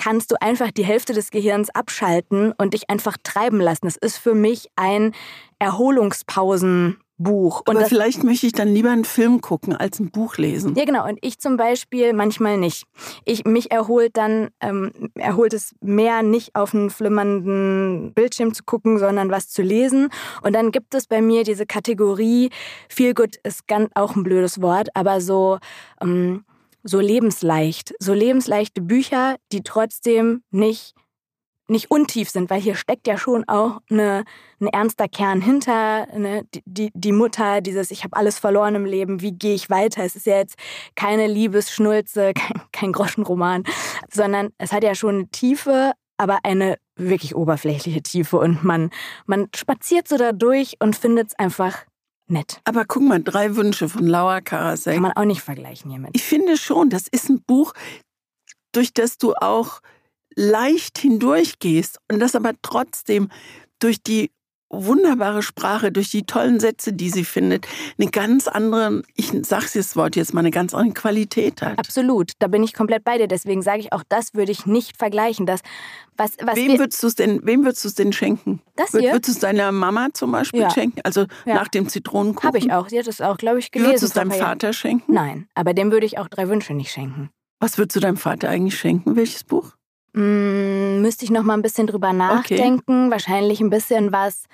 [0.00, 3.86] kannst du einfach die Hälfte des Gehirns abschalten und dich einfach treiben lassen.
[3.86, 5.12] Es ist für mich ein
[5.58, 6.96] Erholungspausenbuch.
[7.20, 7.62] Buch.
[7.66, 10.74] Und Aber vielleicht möchte ich dann lieber einen Film gucken als ein Buch lesen.
[10.74, 11.06] Ja, genau.
[11.06, 12.84] Und ich zum Beispiel manchmal nicht.
[13.26, 18.98] Ich, mich erholt dann, ähm, erholt es mehr, nicht auf einen flimmernden Bildschirm zu gucken,
[18.98, 20.08] sondern was zu lesen.
[20.42, 22.48] Und dann gibt es bei mir diese Kategorie,
[22.88, 25.58] Feel Good ist ganz, auch ein blödes Wort, aber so,
[26.00, 26.44] ähm,
[26.82, 27.94] so lebensleicht.
[27.98, 30.94] So lebensleichte Bücher, die trotzdem nicht
[31.70, 34.24] nicht untief sind, weil hier steckt ja schon auch eine,
[34.60, 36.06] ein ernster Kern hinter.
[36.18, 36.44] Ne?
[36.52, 40.02] Die, die, die Mutter, dieses Ich habe alles verloren im Leben, wie gehe ich weiter?
[40.02, 40.56] Es ist ja jetzt
[40.96, 43.62] keine Liebesschnulze, kein, kein Groschenroman,
[44.12, 48.38] sondern es hat ja schon eine Tiefe, aber eine wirklich oberflächliche Tiefe.
[48.38, 48.90] Und man,
[49.26, 51.84] man spaziert so da durch und findet es einfach
[52.30, 52.60] nett.
[52.64, 54.94] Aber guck mal, drei Wünsche von Laura Karasek.
[54.94, 56.10] Kann man auch nicht vergleichen hiermit.
[56.14, 57.72] Ich finde schon, das ist ein Buch,
[58.72, 59.80] durch das du auch
[60.34, 63.30] leicht hindurchgehst und das aber trotzdem
[63.80, 64.30] durch die
[64.70, 67.66] wunderbare Sprache, durch die tollen Sätze, die sie findet,
[67.98, 71.78] eine ganz andere, ich sage das Wort jetzt mal, eine ganz andere Qualität hat.
[71.78, 73.26] Absolut, da bin ich komplett bei dir.
[73.26, 75.44] Deswegen sage ich auch, das würde ich nicht vergleichen.
[75.44, 75.60] Das,
[76.16, 78.62] was, was wem würdest du es denn, wem würdest du es denn schenken?
[78.76, 79.12] Das hier?
[79.12, 80.70] Würdest du es deiner Mama zum Beispiel ja.
[80.70, 81.00] schenken?
[81.02, 81.54] Also ja.
[81.54, 82.46] nach dem Zitronenkuchen?
[82.46, 82.88] Habe ich auch.
[82.88, 83.90] Sie hat es auch, glaube ich, gelesen.
[83.90, 85.12] Würdest du es deinem Vater schenken?
[85.12, 87.30] Nein, aber dem würde ich auch drei Wünsche nicht schenken.
[87.58, 89.16] Was würdest du deinem Vater eigentlich schenken?
[89.16, 89.72] Welches Buch?
[90.14, 93.06] Hm, müsste ich noch mal ein bisschen drüber nachdenken.
[93.06, 93.10] Okay.
[93.10, 94.44] Wahrscheinlich ein bisschen was,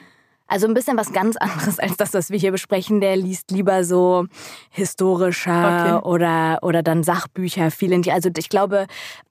[0.46, 3.00] also ein bisschen was ganz anderes als das, was wir hier besprechen.
[3.00, 4.26] Der liest lieber so
[4.70, 6.08] historischer okay.
[6.08, 8.12] oder, oder dann Sachbücher, viel in die.
[8.12, 8.86] Also ich glaube,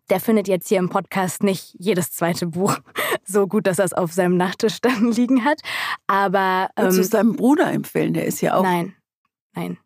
[0.10, 2.78] der findet jetzt hier im Podcast nicht jedes zweite Buch
[3.24, 5.62] so gut, dass er es auf seinem Nachttisch dann liegen hat.
[6.08, 6.70] Aber.
[6.76, 8.14] Ähm, Würdest du es deinem Bruder empfehlen?
[8.14, 8.64] Der ist ja auch.
[8.64, 8.96] Nein,
[9.54, 9.78] nein.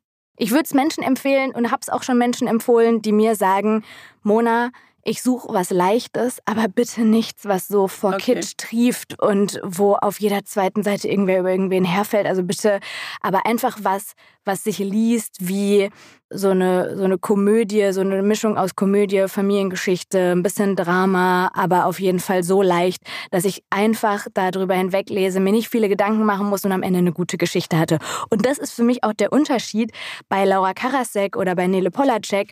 [0.41, 3.83] Ich würde es Menschen empfehlen und habe es auch schon Menschen empfohlen, die mir sagen,
[4.23, 4.71] Mona,
[5.09, 8.35] ich suche was Leichtes, aber bitte nichts, was so vor okay.
[8.35, 12.27] Kitsch trieft und wo auf jeder zweiten Seite irgendwer über irgendwen herfällt.
[12.27, 12.79] Also bitte,
[13.19, 14.13] aber einfach was,
[14.45, 15.89] was sich liest wie
[16.29, 21.87] so eine, so eine Komödie, so eine Mischung aus Komödie, Familiengeschichte, ein bisschen Drama, aber
[21.87, 23.01] auf jeden Fall so leicht,
[23.31, 27.13] dass ich einfach darüber hinweglese, mir nicht viele Gedanken machen muss und am Ende eine
[27.13, 27.97] gute Geschichte hatte.
[28.29, 29.91] Und das ist für mich auch der Unterschied
[30.29, 32.51] bei Laura Karasek oder bei Nele Polacek.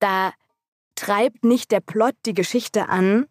[0.00, 0.32] Da
[0.96, 3.26] treibt nicht der Plot die Geschichte an,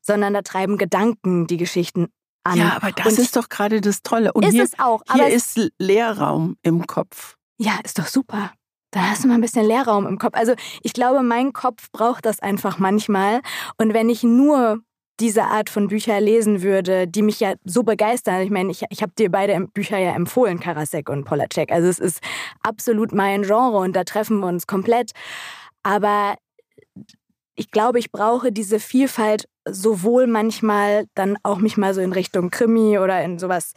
[0.00, 2.08] sondern da treiben Gedanken die Geschichten
[2.44, 2.58] an.
[2.58, 4.32] Ja, aber das und ist doch gerade das Tolle.
[4.32, 5.02] Und ist hier, es auch.
[5.12, 7.36] hier ist Leerraum im Kopf.
[7.58, 8.52] Ja, ist doch super.
[8.92, 10.34] Da hast du mal ein bisschen Leerraum im Kopf.
[10.34, 13.40] Also ich glaube, mein Kopf braucht das einfach manchmal.
[13.78, 14.82] Und wenn ich nur
[15.20, 18.40] diese Art von Bücher lesen würde, die mich ja so begeistern.
[18.40, 21.70] Ich meine, ich, ich habe dir beide Bücher ja empfohlen, Karasek und Polacek.
[21.70, 22.20] Also es ist
[22.62, 25.12] absolut mein Genre und da treffen wir uns komplett.
[25.82, 26.36] Aber
[27.54, 32.50] ich glaube, ich brauche diese Vielfalt sowohl manchmal dann auch mich mal so in Richtung
[32.50, 33.72] Krimi oder in sowas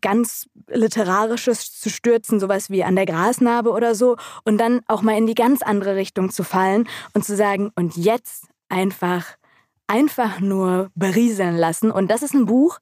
[0.00, 5.16] ganz Literarisches zu stürzen, sowas wie an der Grasnarbe oder so, und dann auch mal
[5.16, 9.26] in die ganz andere Richtung zu fallen und zu sagen, und jetzt einfach,
[9.86, 11.90] einfach nur berieseln lassen.
[11.90, 12.78] Und das ist ein Buch,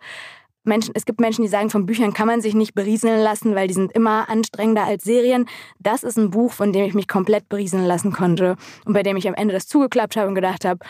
[0.68, 3.66] Menschen, es gibt Menschen, die sagen, von Büchern kann man sich nicht berieseln lassen, weil
[3.66, 5.48] die sind immer anstrengender als Serien.
[5.80, 9.16] Das ist ein Buch, von dem ich mich komplett berieseln lassen konnte und bei dem
[9.16, 10.80] ich am Ende das zugeklappt habe und gedacht habe,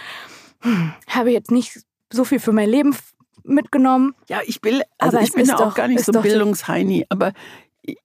[0.61, 1.81] hm, habe ich jetzt nicht
[2.13, 2.95] so viel für mein Leben
[3.45, 4.15] mitgenommen.
[4.29, 7.33] Ja, ich will, also aber ich bin ja auch doch, gar nicht so Bildungsheini, aber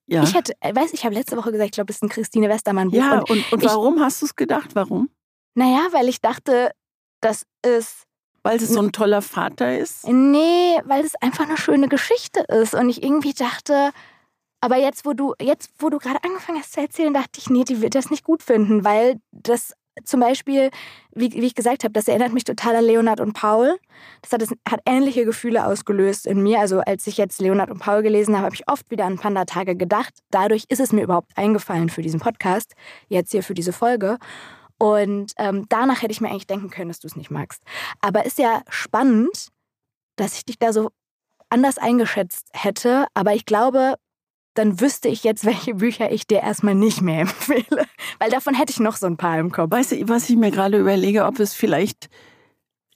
[0.08, 0.24] ja.
[0.24, 2.90] Ich hätte, weiß, ich habe letzte Woche gesagt, ich glaube, es ist ein Christine Westermann
[2.90, 2.98] Buch.
[2.98, 4.76] Ja, und, und, und warum hast du es gedacht?
[4.76, 5.10] Warum?
[5.56, 6.72] Naja, weil ich dachte,
[7.20, 8.06] das ist
[8.44, 10.08] weil es so ein toller Vater ist?
[10.08, 12.76] Nee, weil es einfach eine schöne Geschichte ist.
[12.76, 13.92] Und ich irgendwie dachte,
[14.62, 17.64] aber jetzt, wo du, jetzt, wo du gerade angefangen hast zu erzählen, dachte ich, nee,
[17.64, 19.74] die wird das nicht gut finden, weil das
[20.06, 20.72] zum Beispiel,
[21.14, 23.78] wie, wie ich gesagt habe, das erinnert mich total an Leonard und Paul.
[24.22, 26.60] Das hat, das hat ähnliche Gefühle ausgelöst in mir.
[26.60, 29.76] Also als ich jetzt Leonard und Paul gelesen habe, habe ich oft wieder an Panda-Tage
[29.76, 30.14] gedacht.
[30.32, 32.74] Dadurch ist es mir überhaupt eingefallen für diesen Podcast,
[33.08, 34.18] jetzt hier für diese Folge.
[34.84, 37.62] Und ähm, danach hätte ich mir eigentlich denken können, dass du es nicht magst.
[38.02, 39.48] Aber ist ja spannend,
[40.18, 40.90] dass ich dich da so
[41.48, 43.08] anders eingeschätzt hätte.
[43.14, 43.96] Aber ich glaube,
[44.56, 47.86] dann wüsste ich jetzt, welche Bücher ich dir erstmal nicht mehr empfehle.
[48.20, 49.72] Weil davon hätte ich noch so ein paar im Kopf.
[49.72, 52.10] Weißt du, was ich mir gerade überlege, ob es vielleicht.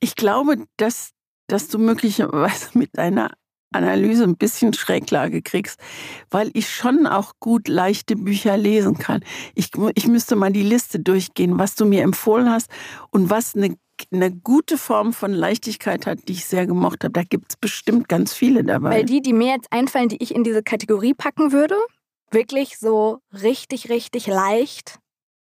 [0.01, 1.11] Ich glaube, dass,
[1.47, 3.31] dass du möglicherweise mit deiner
[3.71, 5.79] Analyse ein bisschen Schräglage kriegst,
[6.29, 9.23] weil ich schon auch gut leichte Bücher lesen kann.
[9.55, 12.69] Ich, ich müsste mal die Liste durchgehen, was du mir empfohlen hast
[13.11, 13.75] und was eine,
[14.11, 17.13] eine gute Form von Leichtigkeit hat, die ich sehr gemocht habe.
[17.13, 18.91] Da gibt es bestimmt ganz viele dabei.
[18.91, 21.75] Weil die, die mir jetzt einfallen, die ich in diese Kategorie packen würde,
[22.31, 24.99] wirklich so richtig, richtig leicht,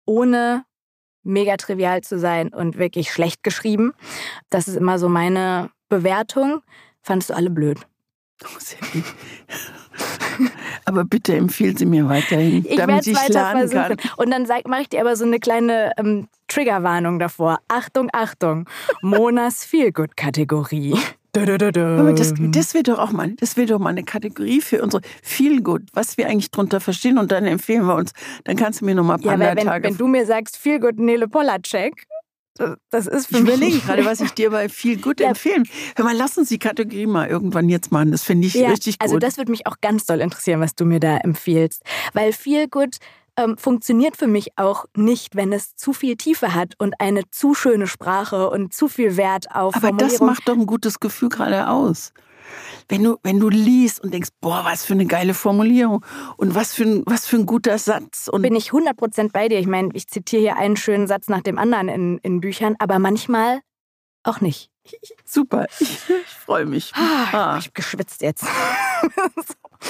[0.06, 0.66] ohne
[1.24, 3.94] mega trivial zu sein und wirklich schlecht geschrieben.
[4.50, 6.62] Das ist immer so meine Bewertung.
[7.02, 7.80] Fandest du alle blöd?
[10.86, 13.98] Aber bitte empfiehl sie mir weiterhin, ich damit ich weiter lernen versuchen.
[13.98, 14.12] kann.
[14.18, 17.60] Und dann mache ich dir aber so eine kleine ähm, Triggerwarnung davor.
[17.68, 18.68] Achtung, Achtung.
[19.02, 20.96] Monas Feelgood-Kategorie.
[21.36, 25.64] Das, das wäre doch auch mal, das wäre doch mal eine Kategorie für unsere Feel
[25.64, 28.12] Good, was wir eigentlich drunter verstehen und dann empfehlen wir uns.
[28.44, 29.88] Dann kannst du mir noch mal ein paar Ja, weil wenn, Tage.
[29.88, 32.06] wenn du mir sagst Feel Good Nele Polacek,
[32.90, 33.54] das- ist für ich mich...
[33.56, 35.30] überlege gerade, was ich dir bei Feel Good Ja.
[35.30, 35.64] empfehlen.
[35.96, 38.12] Hör mal, lass uns die Kategorie mal irgendwann jetzt machen.
[38.12, 39.04] Das finde ich Ja, richtig gut.
[39.04, 41.82] also das würde mich auch ganz doll interessieren, was du mir da empfiehlst.
[42.14, 42.98] Weil Feel Good
[43.36, 47.56] ähm, funktioniert für mich auch nicht, wenn es zu viel Tiefe hat und eine zu
[47.56, 51.68] schöne Sprache und zu viel Wert auf Aber das macht doch ein gutes Gefühl gerade
[51.68, 52.14] aus.
[52.90, 56.06] Wenn du, wenn du liest und denkst, boah, was für eine geile Formulierung
[56.38, 58.28] und was für ein, was für ein guter Satz.
[58.28, 59.60] Und bin ich 100% bei dir.
[59.60, 63.00] Ich meine, ich zitiere hier einen schönen Satz nach dem anderen in, in Büchern, aber
[63.00, 63.62] manchmal
[64.24, 64.70] auch nicht.
[65.26, 66.92] super, ich, ich freue mich.
[66.96, 67.58] Ah, Ah.
[67.60, 68.46] Ich hab geschwitzt jetzt.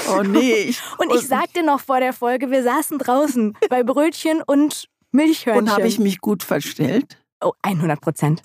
[0.09, 0.53] Oh nee.
[0.69, 5.65] Ich, Und ich sagte noch vor der Folge, wir saßen draußen bei Brötchen und Milchhörnchen.
[5.67, 7.19] und habe ich mich gut verstellt?
[7.43, 8.41] Oh, 100 Prozent.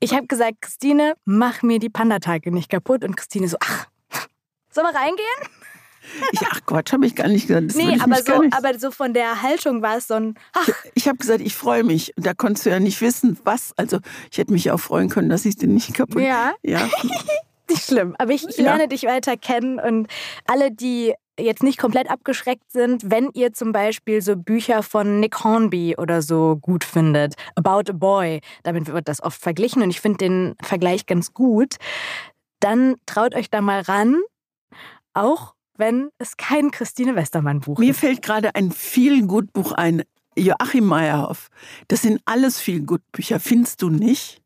[0.00, 3.04] Ich habe gesagt, Christine, mach mir die Pandatage nicht kaputt.
[3.04, 3.86] Und Christine so, ach,
[4.70, 5.50] sollen wir reingehen?
[6.30, 7.70] Ich, ach Quatsch, habe ich gar nicht gesagt.
[7.70, 10.68] Das nee, ich aber so, aber so von der Haltung war es so ein, ach,
[10.94, 12.16] Ich habe gesagt, ich freue mich.
[12.16, 13.72] Und da konntest du ja nicht wissen, was.
[13.76, 13.98] Also
[14.30, 16.22] ich hätte mich auch freuen können, dass ich den nicht kaputt.
[16.22, 16.88] ja, Ja.
[17.68, 18.14] nicht schlimm.
[18.18, 18.64] Aber ich, ich Ja.
[18.76, 20.06] lerne dich weiter kennen und
[20.46, 25.44] alle, die jetzt nicht komplett abgeschreckt sind, wenn ihr zum Beispiel so Bücher von Nick
[25.44, 30.00] Hornby oder so gut findet, About a Boy, damit wird das oft verglichen und ich
[30.00, 31.76] finde den Vergleich ganz gut,
[32.60, 34.16] dann traut euch da mal ran,
[35.14, 38.00] auch wenn es kein Christine Westermann Buch Mir ist.
[38.00, 40.02] fällt gerade ein viel gut Buch ein.
[40.38, 41.48] Joachim Meyerhoff.
[41.88, 43.40] Das sind alles viel gut Bücher.
[43.40, 44.42] Findest du nicht?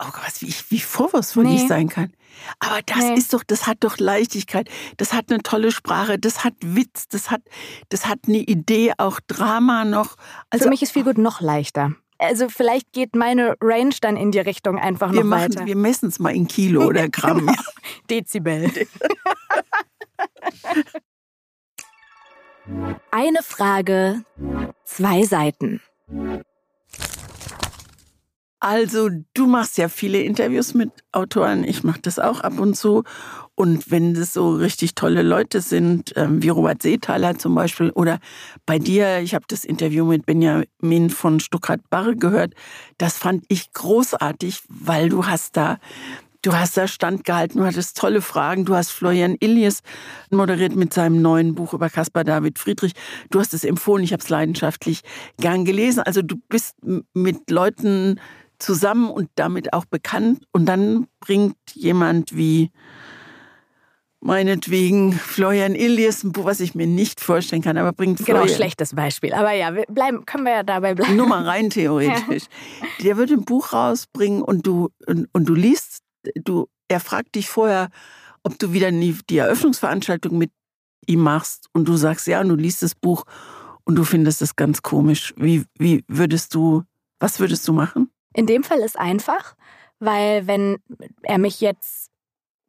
[0.00, 1.56] Oh Gott, was, wie, ich- wie vorwurfsvoll Nee.
[1.56, 2.12] ich sein kann.
[2.60, 3.14] Aber das Nee.
[3.14, 4.68] ist doch, das hat doch Leichtigkeit.
[4.96, 6.18] Das hat eine tolle Sprache.
[6.20, 7.08] Das hat Witz.
[7.08, 7.42] Das hat,
[7.88, 10.14] das hat eine Idee, auch Drama noch.
[10.50, 11.94] Also Für mich ist viel gut noch leichter.
[12.20, 15.66] Also vielleicht geht meine Range dann in die Richtung einfach wir noch machen, weiter.
[15.66, 17.54] wir messen es mal in Kilo oder Gramm.
[18.10, 18.70] Dezibel.
[23.10, 24.22] Eine Frage,
[24.84, 25.80] zwei Seiten.
[28.60, 31.62] Also, du machst ja viele Interviews mit Autoren.
[31.62, 33.04] Ich mache das auch ab und zu.
[33.54, 38.18] Und wenn das so richtig tolle Leute sind, ähm, wie Robert Seethaler zum Beispiel, oder
[38.66, 42.54] bei dir, ich habe das Interview mit Benjamin von Stuckrad-Barre gehört,
[42.98, 45.78] das fand ich großartig, weil du hast da,
[46.42, 49.82] du hast da standgehalten, du hattest tolle Fragen, du hast Florian Illies
[50.30, 52.92] moderiert mit seinem neuen Buch über Caspar David Friedrich.
[53.30, 55.02] Du hast es empfohlen, ich habe es leidenschaftlich
[55.38, 56.00] gern gelesen.
[56.00, 56.76] Also du bist
[57.12, 58.20] mit Leuten
[58.58, 60.44] zusammen und damit auch bekannt.
[60.52, 62.70] Und dann bringt jemand wie
[64.20, 68.56] meinetwegen Florian Illies ein Buch, was ich mir nicht vorstellen kann, aber bringt Genau, Florian
[68.56, 69.32] schlechtes Beispiel.
[69.32, 71.16] Aber ja, wir bleiben, können wir ja dabei bleiben.
[71.16, 72.44] nur mal rein theoretisch.
[73.02, 76.00] Der wird ein Buch rausbringen und du und, und du liest,
[76.34, 77.90] du er fragt dich vorher,
[78.42, 80.50] ob du wieder die, die Eröffnungsveranstaltung mit
[81.06, 83.24] ihm machst und du sagst ja und du liest das Buch
[83.84, 85.32] und du findest es ganz komisch.
[85.36, 86.82] Wie wie würdest du
[87.20, 88.10] was würdest du machen?
[88.38, 89.56] In dem Fall ist einfach,
[89.98, 90.78] weil wenn
[91.22, 92.08] er mich jetzt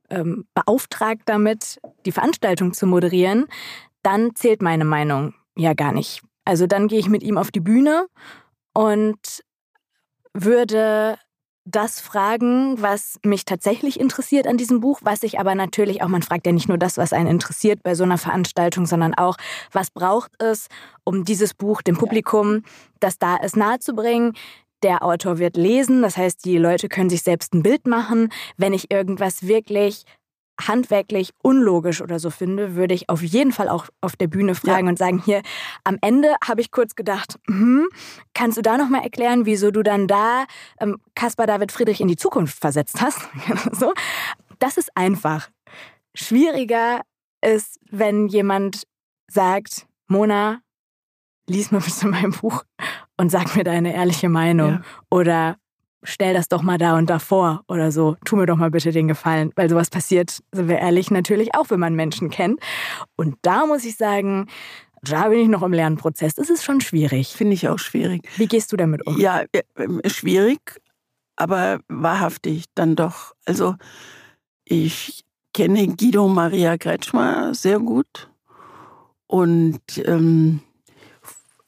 [0.10, 3.46] ähm, beauftragt damit, die Veranstaltung zu moderieren,
[4.02, 6.24] dann zählt meine Meinung ja gar nicht.
[6.44, 8.08] Also dann gehe ich mit ihm auf die Bühne
[8.74, 9.44] und
[10.34, 11.20] würde
[11.66, 16.24] das fragen, was mich tatsächlich interessiert an diesem Buch, was ich aber natürlich auch, man
[16.24, 19.38] fragt ja nicht nur das, was einen interessiert bei so einer Veranstaltung, sondern auch,
[19.72, 20.66] was braucht es,
[21.04, 22.64] um dieses Buch dem Publikum,
[23.00, 24.34] das da ist, nahezubringen.
[24.84, 28.32] Der Autor wird lesen, das heißt, die Leute können sich selbst ein Bild machen.
[28.58, 30.06] Wenn ich irgendwas wirklich
[30.68, 34.88] handwerklich unlogisch oder so finde, würde ich auf jeden Fall auch auf der Bühne fragen
[34.88, 35.42] und sagen, hier,
[35.84, 37.88] am Ende habe ich kurz gedacht, hm,
[38.34, 40.46] kannst du da nochmal erklären, wieso du dann da
[40.80, 43.22] ähm, Caspar David Friedrich in die Zukunft versetzt hast?
[43.72, 43.94] so.
[44.60, 45.50] Das ist einfach.
[46.14, 47.02] Schwieriger
[47.42, 48.84] ist, wenn jemand
[49.32, 50.60] sagt, Mona,
[51.50, 52.64] lies mal bitte mein Buch
[53.18, 54.72] und sag mir deine ehrliche Meinung.
[54.72, 54.82] Ja.
[55.10, 55.58] Oder
[56.04, 58.16] stell das doch mal da und da vor oder so.
[58.26, 59.52] Tu mir doch mal bitte den Gefallen.
[59.56, 62.60] Weil sowas passiert, sind wir ehrlich, natürlich auch, wenn man Menschen kennt.
[63.16, 64.48] Und da muss ich sagen,
[65.02, 66.36] da bin ich noch im Lernprozess.
[66.36, 67.30] Das ist schon schwierig.
[67.30, 68.28] Finde ich auch schwierig.
[68.38, 69.20] Wie gehst du damit um?
[69.20, 70.60] Ja, äh, äh, schwierig,
[71.36, 73.34] aber wahrhaftig dann doch.
[73.46, 73.76] Also
[74.66, 75.24] ich
[75.54, 78.30] kenne Guido Maria Kretschmer sehr gut
[79.28, 80.62] und ähm,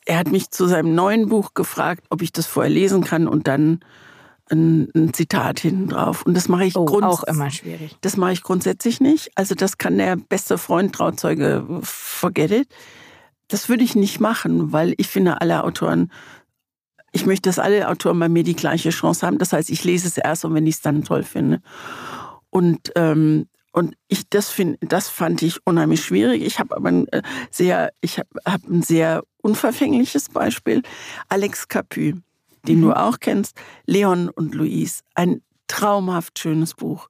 [0.05, 3.47] er hat mich zu seinem neuen Buch gefragt, ob ich das vorher lesen kann und
[3.47, 3.81] dann
[4.49, 6.25] ein, ein Zitat hinten drauf.
[6.25, 7.95] Und das mache ich oh, auch immer schwierig.
[8.01, 9.31] Das mache ich grundsätzlich nicht.
[9.35, 12.67] Also das kann der beste Freund, Trauzeuge, forget it.
[13.47, 16.11] Das würde ich nicht machen, weil ich finde, alle Autoren,
[17.11, 19.37] ich möchte, dass alle Autoren bei mir die gleiche Chance haben.
[19.37, 21.61] Das heißt, ich lese es erst und wenn ich es dann toll finde.
[22.49, 26.41] Und ähm, und ich das finde, das fand ich unheimlich schwierig.
[26.43, 27.21] Ich habe aber ein äh,
[27.51, 30.81] sehr, ich habe hab ein sehr unverfängliches Beispiel.
[31.29, 32.13] Alex Capu,
[32.67, 32.81] den mhm.
[32.81, 37.07] du auch kennst, Leon und Louise, ein traumhaft schönes Buch.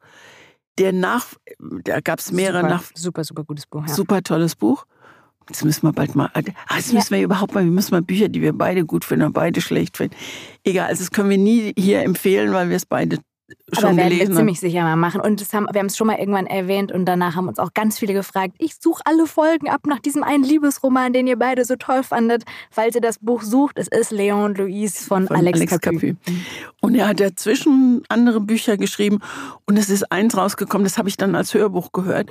[0.78, 1.26] Der nach,
[1.60, 2.84] da gab es mehrere super, nach.
[2.96, 3.86] Super, super gutes Buch.
[3.88, 3.94] Ja.
[3.94, 4.86] Super tolles Buch.
[5.50, 6.42] Jetzt müssen wir bald mal, ah,
[6.76, 9.34] jetzt müssen wir überhaupt mal, wir müssen mal Bücher, die wir beide gut finden und
[9.34, 10.16] beide schlecht finden.
[10.64, 13.18] Egal, also das können wir nie hier empfehlen, weil wir es beide
[13.74, 15.22] schon Aber werden wir ziemlich sicher mal machen.
[15.22, 17.74] Und das haben, wir haben es schon mal irgendwann erwähnt und danach haben uns auch
[17.74, 18.56] ganz viele gefragt.
[18.60, 22.43] Ich suche alle Folgen ab nach diesem einen Liebesroman, den ihr beide so toll fandet.
[22.70, 25.99] Falls ihr das Buch sucht, es ist Leon Louise von, von Alex, Alex Capu.
[25.99, 26.16] Capu.
[26.82, 29.20] Und er hat dazwischen andere Bücher geschrieben
[29.66, 32.30] und es ist eins rausgekommen, das habe ich dann als Hörbuch gehört.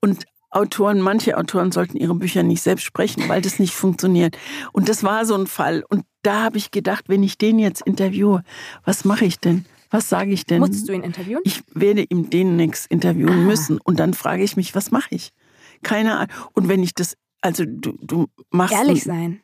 [0.00, 4.36] Und Autoren, manche Autoren sollten ihre Bücher nicht selbst sprechen, weil das nicht funktioniert.
[4.72, 5.82] Und das war so ein Fall.
[5.88, 8.44] Und da habe ich gedacht, wenn ich den jetzt interviewe,
[8.84, 9.64] was mache ich denn?
[9.92, 10.60] Was sage ich denn?
[10.60, 11.42] Musst du ihn interviewen?
[11.44, 13.46] Ich werde ihm den nichts interviewen ah.
[13.46, 13.78] müssen.
[13.78, 15.32] Und dann frage ich mich, was mache ich?
[15.82, 16.36] Keine Ahnung.
[16.54, 18.74] Und wenn ich das, also du, du machst.
[18.74, 19.42] Ehrlich sein.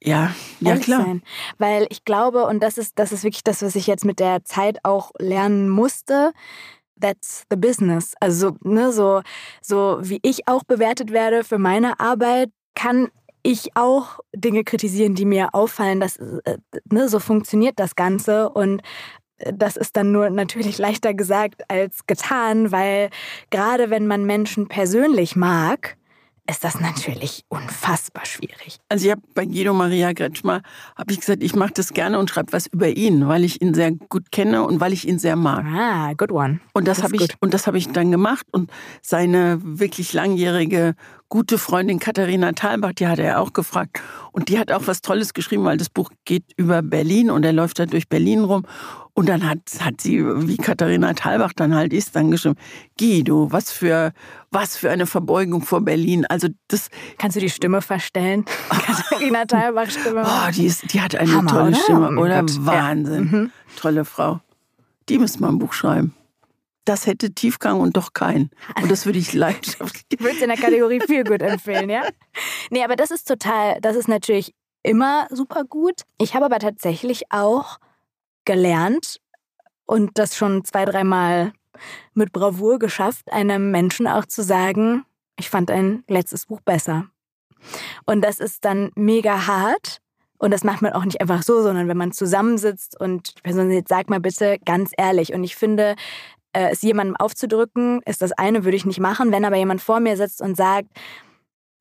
[0.00, 1.04] Ja, ja klar.
[1.04, 1.22] Sein.
[1.58, 4.44] Weil ich glaube, und das ist, das ist wirklich das, was ich jetzt mit der
[4.44, 6.32] Zeit auch lernen musste,
[7.00, 8.14] that's the business.
[8.20, 9.22] Also, ne, so,
[9.60, 13.08] so wie ich auch bewertet werde für meine Arbeit, kann
[13.42, 16.58] ich auch Dinge kritisieren, die mir auffallen, dass äh,
[16.90, 18.50] ne, so funktioniert das Ganze.
[18.50, 18.82] Und
[19.38, 23.10] äh, das ist dann nur natürlich leichter gesagt als getan, weil
[23.50, 25.96] gerade wenn man Menschen persönlich mag,
[26.48, 28.78] ist das natürlich unfassbar schwierig.
[28.88, 30.62] Also ich habe bei Guido Maria Gretschmer
[30.96, 33.74] habe ich gesagt, ich mache das gerne und schreibe was über ihn, weil ich ihn
[33.74, 35.64] sehr gut kenne und weil ich ihn sehr mag.
[35.66, 36.60] Ah, good one.
[36.72, 38.70] Und das, das habe ich und das habe ich dann gemacht und
[39.02, 40.94] seine wirklich langjährige
[41.28, 44.00] gute Freundin Katharina Thalbach, die hat er auch gefragt
[44.32, 47.52] und die hat auch was Tolles geschrieben, weil das Buch geht über Berlin und er
[47.52, 48.64] läuft da durch Berlin rum
[49.18, 52.54] und dann hat, hat sie, wie Katharina Thalbach dann halt ist, dann geschrieben,
[52.96, 54.12] Guido, was für,
[54.52, 56.24] was für eine Verbeugung vor Berlin.
[56.26, 56.88] Also das.
[57.18, 58.44] Kannst du die Stimme verstellen?
[58.68, 60.22] Katharina Thalbach Stimme.
[60.24, 61.76] Oh, die, ist, die hat eine Hammer, tolle oder?
[61.76, 62.40] Stimme, oh oder?
[62.42, 62.64] Gott.
[62.64, 63.28] Wahnsinn.
[63.32, 63.38] Ja.
[63.38, 63.50] Mhm.
[63.74, 64.38] Tolle Frau.
[65.08, 66.14] Die müsste mal ein Buch schreiben.
[66.84, 68.50] Das hätte Tiefgang und doch keinen.
[68.80, 70.04] Und das würde ich leidenschaftlich.
[70.12, 72.04] Ich würde es in der Kategorie viel gut empfehlen, ja?
[72.70, 74.54] Nee, aber das ist total, das ist natürlich
[74.84, 76.02] immer super gut.
[76.18, 77.80] Ich habe aber tatsächlich auch
[78.48, 79.20] gelernt
[79.84, 81.52] und das schon zwei, dreimal
[82.14, 85.04] mit Bravour geschafft, einem Menschen auch zu sagen,
[85.38, 87.06] ich fand ein letztes Buch besser.
[88.06, 89.98] Und das ist dann mega hart.
[90.38, 93.70] Und das macht man auch nicht einfach so, sondern wenn man zusammensitzt und die Person
[93.70, 95.34] sagt, sag mal bitte ganz ehrlich.
[95.34, 95.94] Und ich finde,
[96.52, 99.30] äh, es jemandem aufzudrücken, ist das eine, würde ich nicht machen.
[99.30, 100.88] Wenn aber jemand vor mir sitzt und sagt,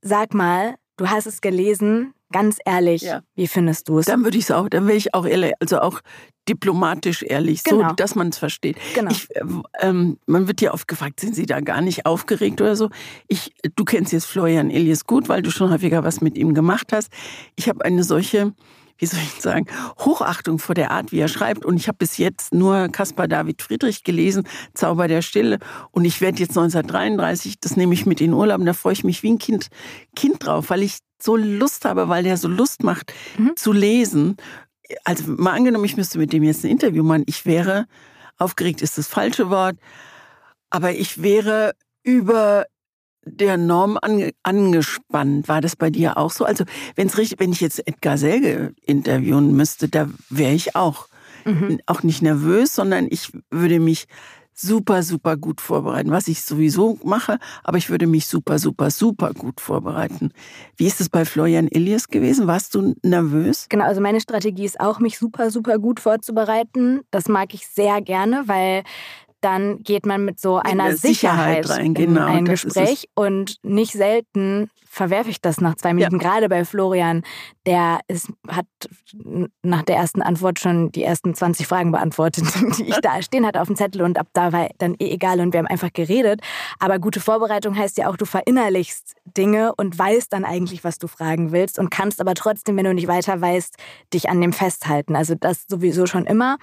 [0.01, 3.21] sag mal, du hast es gelesen, ganz ehrlich, ja.
[3.35, 4.05] wie findest du es?
[4.05, 6.01] Dann würde ich es auch, dann wäre ich auch ehrlich, also auch
[6.47, 7.89] diplomatisch ehrlich, genau.
[7.89, 8.77] so dass man es versteht.
[8.95, 9.11] Genau.
[9.11, 9.43] Ich, äh,
[9.79, 12.89] ähm, man wird ja oft gefragt, sind Sie da gar nicht aufgeregt oder so?
[13.27, 16.93] Ich, du kennst jetzt Florian Elias gut, weil du schon häufiger was mit ihm gemacht
[16.93, 17.11] hast.
[17.55, 18.53] Ich habe eine solche
[18.99, 19.67] wie soll ich sagen,
[19.99, 21.65] Hochachtung vor der Art, wie er schreibt.
[21.65, 25.59] Und ich habe bis jetzt nur Caspar David Friedrich gelesen, Zauber der Stille.
[25.91, 29.03] Und ich werde jetzt 1933, das nehme ich mit in Urlaub, und da freue ich
[29.03, 29.67] mich wie ein Kind,
[30.15, 33.55] kind drauf, weil ich so Lust habe, weil der so Lust macht mhm.
[33.55, 34.37] zu lesen
[35.03, 37.85] also mal angenommen, ich müsste mit dem jetzt ein Interview machen, ich wäre,
[38.37, 39.77] aufgeregt ist das falsche Wort,
[40.69, 42.65] aber ich wäre über
[43.25, 45.49] der Norm ange, angespannt.
[45.49, 46.45] War das bei dir auch so?
[46.45, 46.63] Also,
[46.95, 51.07] wenn's richtig, wenn ich jetzt Edgar Selge interviewen müsste, da wäre ich auch.
[51.43, 51.81] Mhm.
[51.87, 54.05] Auch nicht nervös, sondern ich würde mich
[54.59, 59.33] super, super gut vorbereiten, was ich sowieso mache, aber ich würde mich super, super, super
[59.33, 60.31] gut vorbereiten.
[60.75, 62.47] Wie ist es bei Florian Elias gewesen?
[62.47, 63.67] Warst du nervös?
[63.69, 67.01] Genau, also meine Strategie ist auch, mich super, super gut vorzubereiten.
[67.11, 68.83] Das mag ich sehr gerne, weil
[69.41, 73.93] dann geht man mit so einer Sicherheit, Sicherheit rein, genau, in ein Gespräch und nicht
[73.93, 76.19] selten verwerfe ich das nach zwei Minuten.
[76.19, 76.21] Ja.
[76.21, 77.21] Gerade bei Florian,
[77.65, 78.65] der ist, hat
[79.61, 82.45] nach der ersten Antwort schon die ersten 20 Fragen beantwortet,
[82.77, 85.39] die ich da stehen hatte auf dem Zettel und ab da war dann eh egal
[85.39, 86.41] und wir haben einfach geredet.
[86.79, 91.07] Aber gute Vorbereitung heißt ja auch, du verinnerlichst Dinge und weißt dann eigentlich, was du
[91.07, 93.75] fragen willst und kannst aber trotzdem, wenn du nicht weiter weißt,
[94.13, 95.15] dich an dem festhalten.
[95.15, 96.57] Also das sowieso schon immer.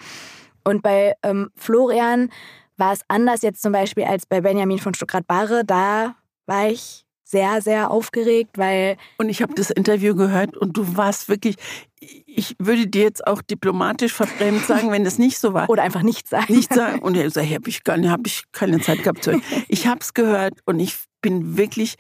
[0.65, 2.31] Und bei ähm, Florian
[2.77, 5.65] war es anders jetzt zum Beispiel als bei Benjamin von Stuckrad-Barre.
[5.65, 6.17] Da
[6.47, 8.97] war ich sehr, sehr aufgeregt, weil.
[9.19, 11.57] Und ich habe das Interview gehört und du warst wirklich,
[12.27, 15.69] ich würde dir jetzt auch diplomatisch verfremd sagen, wenn es nicht so war.
[15.71, 16.55] Oder einfach nicht sagen.
[16.55, 17.01] Nicht sagen.
[17.01, 19.43] Und er sagt, habe ich, gar nicht, hab ich keine Zeit gehabt zu hören.
[19.69, 21.95] Ich habe es gehört und ich bin wirklich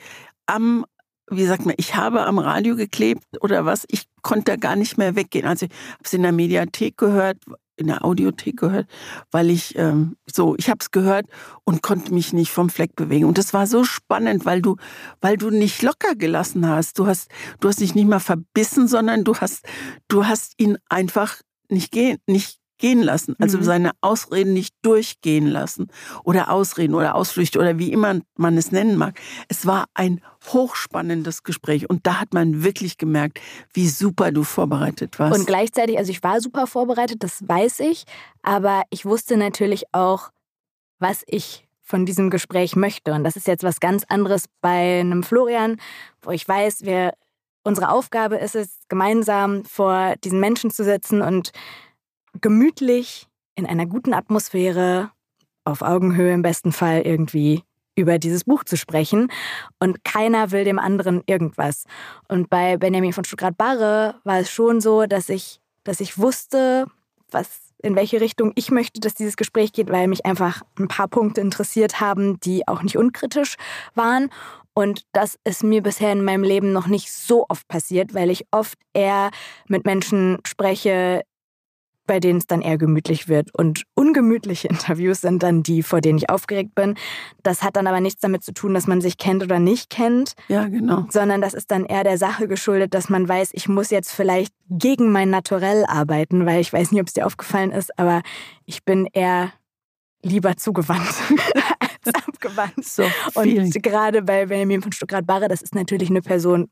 [0.46, 0.84] am,
[1.30, 3.86] wie sagt man, ich habe am Radio geklebt oder was.
[3.88, 5.46] Ich konnte da gar nicht mehr weggehen.
[5.46, 7.38] Also ich habe es in der Mediathek gehört,
[7.76, 8.88] in der Audiothek gehört,
[9.30, 11.26] weil ich ähm, so, ich habe es gehört
[11.64, 13.26] und konnte mich nicht vom Fleck bewegen.
[13.26, 14.76] Und das war so spannend, weil du,
[15.20, 16.98] weil du nicht locker gelassen hast.
[16.98, 19.66] Du hast, du hast dich nicht mal verbissen, sondern du hast,
[20.08, 23.62] du hast ihn einfach nicht gehen, nicht gehen lassen, also mhm.
[23.62, 25.88] seine Ausreden nicht durchgehen lassen
[26.24, 29.20] oder Ausreden oder Ausflüchte oder wie immer man es nennen mag.
[29.48, 30.20] Es war ein
[30.52, 33.40] hochspannendes Gespräch und da hat man wirklich gemerkt,
[33.72, 35.38] wie super du vorbereitet warst.
[35.38, 38.04] Und gleichzeitig, also ich war super vorbereitet, das weiß ich,
[38.42, 40.30] aber ich wusste natürlich auch,
[40.98, 43.12] was ich von diesem Gespräch möchte.
[43.12, 45.76] Und das ist jetzt was ganz anderes bei einem Florian,
[46.22, 47.12] wo ich weiß, wir,
[47.62, 51.52] unsere Aufgabe ist es, gemeinsam vor diesen Menschen zu sitzen und
[52.41, 55.11] gemütlich in einer guten Atmosphäre,
[55.64, 57.62] auf Augenhöhe im besten Fall irgendwie
[57.97, 59.30] über dieses Buch zu sprechen
[59.78, 61.85] und keiner will dem anderen irgendwas.
[62.28, 66.87] Und bei Benjamin von Stuttgart-Barre war es schon so, dass ich, dass ich wusste,
[67.30, 71.09] was, in welche Richtung ich möchte, dass dieses Gespräch geht, weil mich einfach ein paar
[71.09, 73.57] Punkte interessiert haben, die auch nicht unkritisch
[73.95, 74.30] waren.
[74.74, 78.45] Und das ist mir bisher in meinem Leben noch nicht so oft passiert, weil ich
[78.51, 79.30] oft eher
[79.68, 81.22] mit Menschen spreche,
[82.07, 83.55] bei denen es dann eher gemütlich wird.
[83.55, 86.94] Und ungemütliche Interviews sind dann die, vor denen ich aufgeregt bin.
[87.42, 90.34] Das hat dann aber nichts damit zu tun, dass man sich kennt oder nicht kennt.
[90.48, 91.07] Ja, genau.
[91.11, 94.52] Sondern das ist dann eher der Sache geschuldet, dass man weiß, ich muss jetzt vielleicht
[94.68, 98.22] gegen mein Naturell arbeiten, weil ich weiß nicht, ob es dir aufgefallen ist, aber
[98.64, 99.52] ich bin eher
[100.22, 101.14] lieber zugewandt
[102.05, 102.84] als abgewandt.
[102.84, 106.68] So, und gerade bei Benjamin von Stuttgart-Barre, das ist natürlich eine Person,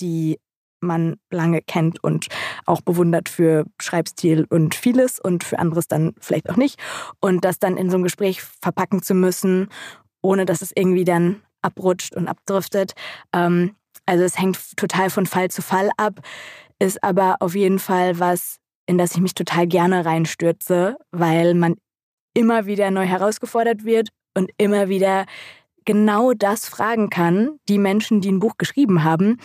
[0.00, 0.38] die
[0.86, 2.26] man lange kennt und
[2.64, 6.78] auch bewundert für Schreibstil und vieles und für anderes dann vielleicht auch nicht.
[7.20, 9.68] Und das dann in so einem Gespräch verpacken zu müssen,
[10.22, 12.92] ohne dass es irgendwie dann abrutscht und abdriftet.
[13.32, 13.74] Ähm,
[14.06, 16.20] also es hängt total von Fall zu Fall ab,
[16.78, 21.76] ist aber auf jeden Fall was, in das ich mich total gerne reinstürze, weil man
[22.34, 25.26] immer wieder neu herausgefordert wird und immer wieder
[25.86, 29.38] genau das fragen kann, die Menschen, die ein Buch geschrieben haben,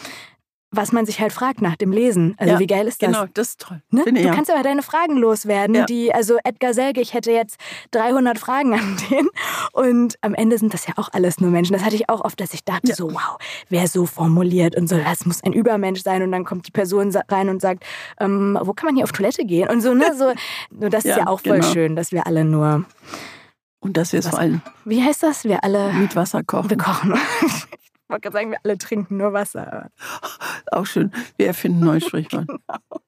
[0.71, 2.35] was man sich halt fragt nach dem Lesen.
[2.37, 3.11] Also ja, wie geil ist das?
[3.11, 3.81] Genau, das ist toll.
[3.89, 4.05] Ne?
[4.05, 4.33] Du ja.
[4.33, 5.75] kannst aber deine Fragen loswerden.
[5.75, 5.85] Ja.
[5.85, 7.57] Die, also Edgar Selge, ich hätte jetzt
[7.91, 9.27] 300 Fragen an den
[9.73, 11.73] und am Ende sind das ja auch alles nur Menschen.
[11.73, 13.37] Das hatte ich auch oft, dass ich dachte so, wow,
[13.69, 17.13] wer so formuliert und so, das muss ein Übermensch sein und dann kommt die Person
[17.27, 17.83] rein und sagt,
[18.19, 19.93] ähm, wo kann man hier auf Toilette gehen und so.
[19.93, 20.13] Ne?
[20.17, 20.31] so
[20.71, 21.73] nur das ist ja auch voll genau.
[21.73, 22.85] schön, dass wir alle nur
[23.81, 24.61] und dass wir es vor allem.
[24.85, 25.43] Wie heißt das?
[25.43, 25.91] Wir alle.
[25.93, 26.69] Mit Wasser kochen.
[26.69, 27.13] Wir kochen.
[28.11, 29.89] Ich wollte gerade sagen, wir alle trinken nur Wasser.
[30.73, 31.13] Auch schön.
[31.37, 32.45] Wir erfinden neue Sprichwörter.
[32.67, 33.01] genau.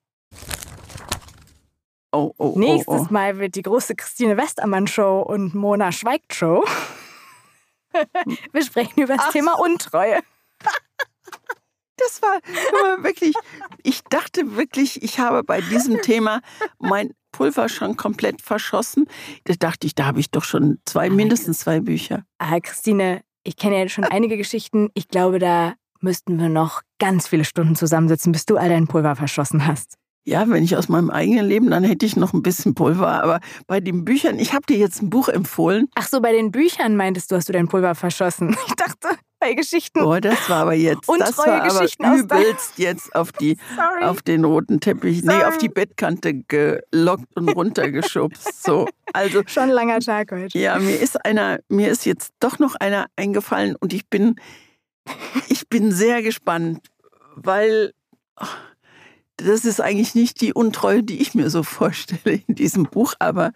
[2.14, 3.08] Oh, oh, oh, Nächstes oh.
[3.10, 6.64] Mal wird die große Christine Westermann Show und Mona Schweigt Show.
[8.54, 9.32] Wir sprechen über das Ach.
[9.34, 10.22] Thema Untreue.
[11.98, 13.36] Das war, war wirklich,
[13.84, 16.40] ich dachte wirklich, ich habe bei diesem Thema
[16.80, 19.06] mein Pulver schon komplett verschossen.
[19.44, 22.24] Da dachte ich, da habe ich doch schon zwei, mindestens zwei Bücher.
[22.38, 24.90] Ah, Christine, ich kenne ja schon einige Geschichten.
[24.94, 29.16] Ich glaube, da müssten wir noch ganz viele Stunden zusammensitzen, bis du all dein Pulver
[29.16, 29.98] verschossen hast.
[30.26, 33.24] Ja, wenn ich aus meinem eigenen Leben, dann hätte ich noch ein bisschen Pulver.
[33.24, 35.90] Aber bei den Büchern, ich habe dir jetzt ein Buch empfohlen.
[35.96, 38.56] Ach so, bei den Büchern meintest du, hast du dein Pulver verschossen.
[38.68, 39.10] Ich dachte,
[39.52, 40.02] Geschichten.
[40.02, 43.58] Oh, das war aber jetzt, das war Geschichten aber übelst jetzt auf die,
[44.02, 45.38] auf den roten Teppich, Sorry.
[45.38, 48.64] nee, auf die Bettkante gelockt und runtergeschubst.
[48.64, 50.58] So, also schon ein langer Tag heute.
[50.58, 54.36] Ja, mir ist einer, mir ist jetzt doch noch einer eingefallen und ich bin,
[55.50, 56.80] ich bin sehr gespannt,
[57.36, 57.94] weil
[59.38, 63.52] das ist eigentlich nicht die Untreue, die ich mir so vorstelle in diesem Buch, aber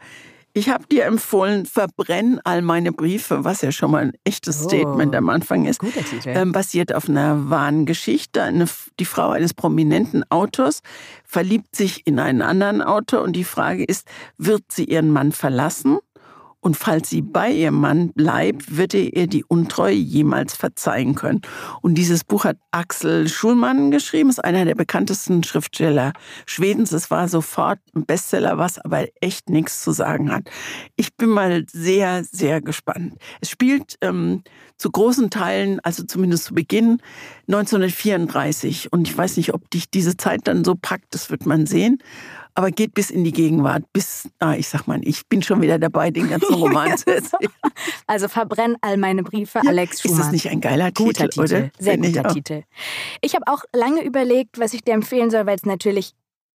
[0.57, 4.67] ich habe dir empfohlen, verbrenn all meine Briefe, was ja schon mal ein echtes oh,
[4.67, 5.79] Statement am Anfang ist.
[5.79, 6.29] Guter Titel.
[6.29, 8.41] Ähm, basiert auf einer wahren Geschichte.
[8.41, 8.65] Eine,
[8.99, 10.81] die Frau eines prominenten Autors
[11.23, 15.99] verliebt sich in einen anderen Autor und die Frage ist, wird sie ihren Mann verlassen?
[16.59, 21.41] Und falls sie bei ihrem Mann bleibt, wird er ihr die Untreue jemals verzeihen können.
[21.81, 26.13] Und dieses Buch hat Axel Schulmann geschrieben, ist einer der bekanntesten Schriftsteller
[26.45, 26.91] Schwedens.
[26.91, 30.49] Es war sofort ein Bestseller, was aber echt nichts zu sagen hat.
[30.95, 33.13] Ich bin mal sehr, sehr gespannt.
[33.39, 34.43] Es spielt ähm,
[34.77, 37.01] zu großen Teilen, also zumindest zu Beginn,
[37.47, 38.91] 1934.
[38.91, 41.99] Und ich weiß nicht, ob dich diese Zeit dann so packt, das wird man sehen.
[42.57, 45.77] Aber geht bis in die Gegenwart, bis, ah, ich sag mal, ich bin schon wieder
[45.77, 47.51] dabei, den ganzen Roman zu erzählen.
[48.07, 50.17] Also verbrenn all meine Briefe, Ja, Alex Schumann.
[50.19, 51.71] Ist das nicht ein geiler guter Titel, Titel, oder?
[51.77, 52.33] sehr Finde ich guter auch.
[52.33, 52.63] Titel.
[53.21, 56.13] Ich habe auch lange überlegt, was ich dir empfehlen soll, weil es natürlich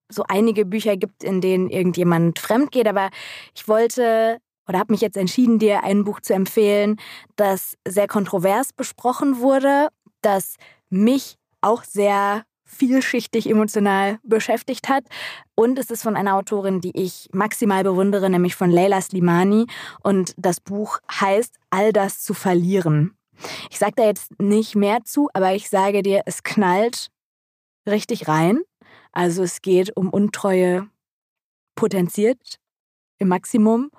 [0.09, 3.11] so einige Bücher gibt, in denen irgendjemand fremd geht, aber
[3.55, 6.97] ich wollte oder habe mich jetzt entschieden, dir ein Buch zu empfehlen,
[7.37, 9.87] das sehr kontrovers besprochen wurde,
[10.21, 10.57] das
[10.91, 12.43] mich auch sehr
[12.73, 15.05] vielschichtig emotional beschäftigt hat.
[15.55, 19.67] Und es ist von einer Autorin, die ich maximal bewundere, nämlich von Leila Slimani.
[20.03, 23.17] Und das Buch heißt All das zu verlieren.
[23.71, 27.09] Ich sage da jetzt nicht mehr zu, aber ich sage dir, es knallt
[27.87, 28.61] richtig rein.
[29.13, 30.89] Also es geht um Untreue
[31.75, 32.59] potenziert
[33.19, 33.91] im Maximum.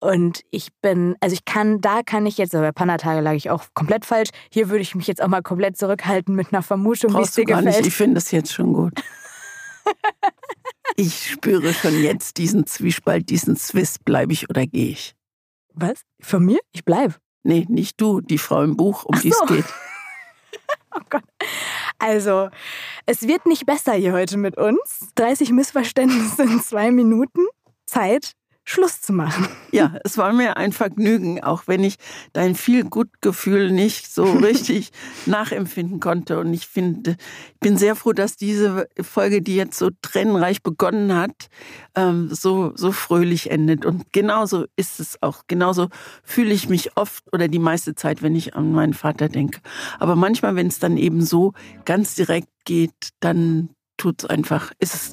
[0.00, 3.50] Und ich bin, also ich kann, da kann ich jetzt, aber bei Panatage lag ich
[3.50, 4.30] auch komplett falsch.
[4.52, 7.36] Hier würde ich mich jetzt auch mal komplett zurückhalten mit einer Vermutung, wie es Brauchst
[7.36, 7.86] dir gar nicht, gefällt.
[7.86, 8.92] ich finde das jetzt schon gut.
[10.96, 15.14] Ich spüre schon jetzt diesen Zwiespalt, diesen Zwist, bleibe ich oder gehe ich?
[15.74, 16.02] Was?
[16.20, 16.58] Von mir?
[16.72, 17.14] Ich bleibe.
[17.44, 19.46] Nee, nicht du, die Frau im Buch, um die es so.
[19.46, 19.64] geht.
[20.96, 21.22] Oh Gott.
[21.98, 22.48] Also,
[23.04, 25.10] es wird nicht besser hier heute mit uns.
[25.16, 27.46] 30 Missverständnisse in zwei Minuten.
[27.84, 28.32] Zeit,
[28.68, 29.48] Schluss zu machen.
[29.72, 31.96] Ja, es war mir ein Vergnügen, auch wenn ich
[32.34, 34.90] dein viel Gutgefühl nicht so richtig
[35.24, 36.38] nachempfinden konnte.
[36.38, 37.16] Und ich finde,
[37.54, 41.48] ich bin sehr froh, dass diese Folge, die jetzt so tränenreich begonnen hat,
[41.94, 43.86] ähm, so, so fröhlich endet.
[43.86, 45.44] Und genauso ist es auch.
[45.46, 45.88] Genauso
[46.22, 49.60] fühle ich mich oft oder die meiste Zeit, wenn ich an meinen Vater denke.
[49.98, 51.54] Aber manchmal, wenn es dann eben so
[51.86, 55.12] ganz direkt geht, dann tut es einfach, ist es,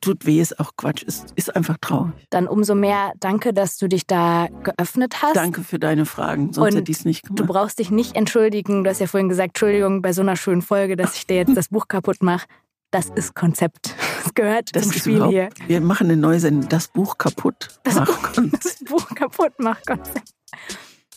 [0.00, 2.12] tut weh, ist auch Quatsch, ist, ist einfach traurig.
[2.30, 5.36] Dann umso mehr danke, dass du dich da geöffnet hast.
[5.36, 7.52] Danke für deine Fragen, sonst Und hätte ich es nicht Du gemacht.
[7.52, 8.84] brauchst dich nicht entschuldigen.
[8.84, 11.56] Du hast ja vorhin gesagt, Entschuldigung, bei so einer schönen Folge, dass ich dir jetzt
[11.56, 12.46] das Buch kaputt mache.
[12.90, 13.94] Das ist Konzept.
[14.24, 15.50] Das gehört Das zum Spiel hier.
[15.66, 17.68] Wir machen eine neue Sendung, das Buch kaputt.
[17.84, 18.42] Ach Gott.
[18.62, 20.32] Das Buch kaputt macht Konzept.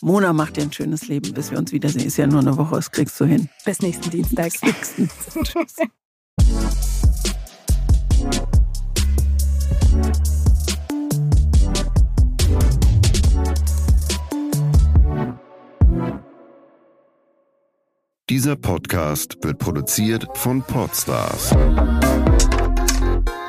[0.02, 2.06] Mona macht dir ein schönes Leben, bis wir uns wiedersehen.
[2.08, 3.50] Ist ja nur eine Woche, das kriegst du hin.
[3.64, 4.52] Bis nächsten Dienstag.
[4.52, 4.96] Tschüss.
[18.32, 21.50] Dieser Podcast wird produziert von Podstars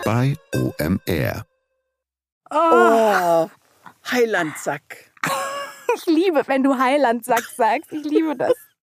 [0.05, 1.47] bei OMR.
[2.51, 3.49] Oh,
[4.11, 5.13] Heilandsack.
[5.95, 7.93] Ich liebe, wenn du Heiland sagst, sagst.
[7.93, 8.55] Ich liebe das.